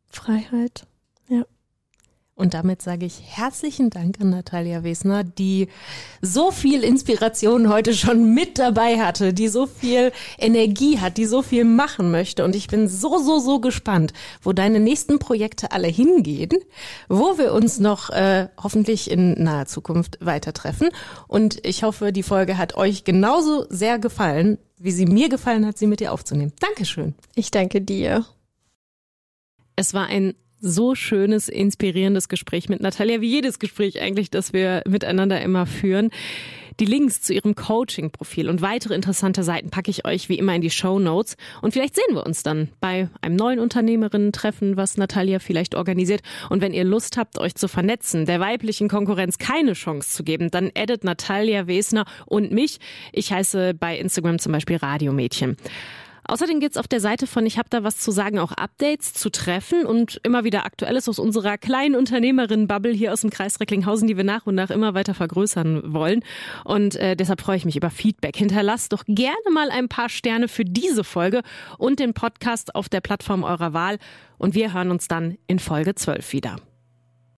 Freiheit. 0.07 0.87
Und 2.39 2.53
damit 2.53 2.81
sage 2.81 3.05
ich 3.05 3.19
herzlichen 3.25 3.89
Dank 3.89 4.21
an 4.21 4.29
Natalia 4.29 4.81
Wesner, 4.85 5.25
die 5.25 5.67
so 6.21 6.51
viel 6.51 6.85
Inspiration 6.85 7.67
heute 7.67 7.93
schon 7.93 8.33
mit 8.33 8.57
dabei 8.57 8.97
hatte, 8.97 9.33
die 9.33 9.49
so 9.49 9.65
viel 9.65 10.13
Energie 10.37 10.99
hat, 10.99 11.17
die 11.17 11.25
so 11.25 11.41
viel 11.41 11.65
machen 11.65 12.11
möchte. 12.11 12.45
Und 12.45 12.55
ich 12.55 12.67
bin 12.67 12.87
so, 12.87 13.17
so, 13.17 13.39
so 13.39 13.59
gespannt, 13.59 14.13
wo 14.41 14.53
deine 14.53 14.79
nächsten 14.79 15.19
Projekte 15.19 15.73
alle 15.73 15.89
hingehen, 15.89 16.51
wo 17.09 17.37
wir 17.37 17.51
uns 17.51 17.79
noch 17.79 18.09
äh, 18.09 18.47
hoffentlich 18.57 19.11
in 19.11 19.43
naher 19.43 19.65
Zukunft 19.65 20.17
weiter 20.21 20.53
treffen. 20.53 20.91
Und 21.27 21.59
ich 21.65 21.83
hoffe, 21.83 22.13
die 22.13 22.23
Folge 22.23 22.57
hat 22.57 22.77
euch 22.77 23.03
genauso 23.03 23.65
sehr 23.67 23.99
gefallen, 23.99 24.59
wie 24.77 24.91
sie 24.91 25.07
mir 25.07 25.27
gefallen 25.27 25.65
hat, 25.65 25.77
sie 25.77 25.87
mit 25.87 25.99
dir 25.99 26.13
aufzunehmen. 26.13 26.53
Dankeschön. 26.61 27.15
Ich 27.35 27.51
danke 27.51 27.81
dir. 27.81 28.25
Es 29.75 29.93
war 29.93 30.05
ein 30.05 30.35
so 30.61 30.95
schönes, 30.95 31.49
inspirierendes 31.49 32.29
Gespräch 32.29 32.69
mit 32.69 32.81
Natalia, 32.81 33.21
wie 33.21 33.29
jedes 33.29 33.59
Gespräch 33.59 34.01
eigentlich, 34.01 34.29
das 34.29 34.53
wir 34.53 34.83
miteinander 34.87 35.41
immer 35.41 35.65
führen. 35.65 36.09
Die 36.79 36.85
Links 36.85 37.21
zu 37.21 37.33
ihrem 37.33 37.55
Coaching-Profil 37.55 38.49
und 38.49 38.61
weitere 38.61 38.95
interessante 38.95 39.43
Seiten 39.43 39.69
packe 39.69 39.91
ich 39.91 40.05
euch 40.05 40.29
wie 40.29 40.37
immer 40.37 40.55
in 40.55 40.61
die 40.61 40.69
Show 40.69 40.97
Notes. 40.97 41.35
Und 41.61 41.73
vielleicht 41.73 41.95
sehen 41.95 42.15
wir 42.15 42.25
uns 42.25 42.41
dann 42.41 42.69
bei 42.79 43.09
einem 43.21 43.35
neuen 43.35 43.59
Unternehmerinnen-Treffen, 43.59 44.77
was 44.77 44.95
Natalia 44.95 45.39
vielleicht 45.39 45.75
organisiert. 45.75 46.21
Und 46.49 46.61
wenn 46.61 46.73
ihr 46.73 46.85
Lust 46.85 47.17
habt, 47.17 47.37
euch 47.37 47.55
zu 47.55 47.67
vernetzen, 47.67 48.25
der 48.25 48.39
weiblichen 48.39 48.87
Konkurrenz 48.87 49.37
keine 49.37 49.73
Chance 49.73 50.09
zu 50.11 50.23
geben, 50.23 50.51
dann 50.51 50.71
addet 50.73 51.03
Natalia 51.03 51.67
Wesner 51.67 52.05
und 52.25 52.53
mich. 52.53 52.79
Ich 53.11 53.33
heiße 53.33 53.73
bei 53.73 53.97
Instagram 53.97 54.39
zum 54.39 54.53
Beispiel 54.53 54.77
Radiomädchen. 54.77 55.57
Außerdem 56.29 56.59
gibt 56.59 56.75
es 56.75 56.77
auf 56.77 56.87
der 56.87 56.99
Seite 56.99 57.25
von 57.25 57.43
Ich 57.47 57.57
hab 57.57 57.71
da 57.71 57.83
was 57.83 57.97
zu 57.97 58.11
sagen 58.11 58.37
auch 58.37 58.51
Updates 58.51 59.13
zu 59.15 59.31
treffen 59.31 59.87
und 59.87 60.21
immer 60.23 60.43
wieder 60.43 60.63
Aktuelles 60.63 61.09
aus 61.09 61.17
unserer 61.17 61.57
kleinen 61.57 61.95
Unternehmerin-Bubble 61.95 62.91
hier 62.91 63.13
aus 63.13 63.21
dem 63.21 63.31
Kreis 63.31 63.59
Recklinghausen, 63.59 64.07
die 64.07 64.15
wir 64.15 64.23
nach 64.23 64.45
und 64.45 64.53
nach 64.53 64.69
immer 64.69 64.93
weiter 64.93 65.15
vergrößern 65.15 65.91
wollen. 65.91 66.23
Und 66.65 66.95
äh, 66.97 67.15
deshalb 67.15 67.41
freue 67.41 67.57
ich 67.57 67.65
mich 67.65 67.77
über 67.77 67.89
Feedback. 67.89 68.37
Hinterlasst 68.37 68.93
doch 68.93 69.05
gerne 69.07 69.35
mal 69.51 69.71
ein 69.71 69.89
paar 69.89 70.09
Sterne 70.09 70.47
für 70.47 70.65
diese 70.65 71.03
Folge 71.03 71.41
und 71.79 71.99
den 71.99 72.13
Podcast 72.13 72.75
auf 72.75 72.89
der 72.89 73.01
Plattform 73.01 73.43
eurer 73.43 73.73
Wahl. 73.73 73.97
Und 74.37 74.53
wir 74.53 74.71
hören 74.71 74.91
uns 74.91 75.07
dann 75.07 75.39
in 75.47 75.57
Folge 75.57 75.95
12 75.95 76.31
wieder. 76.31 76.57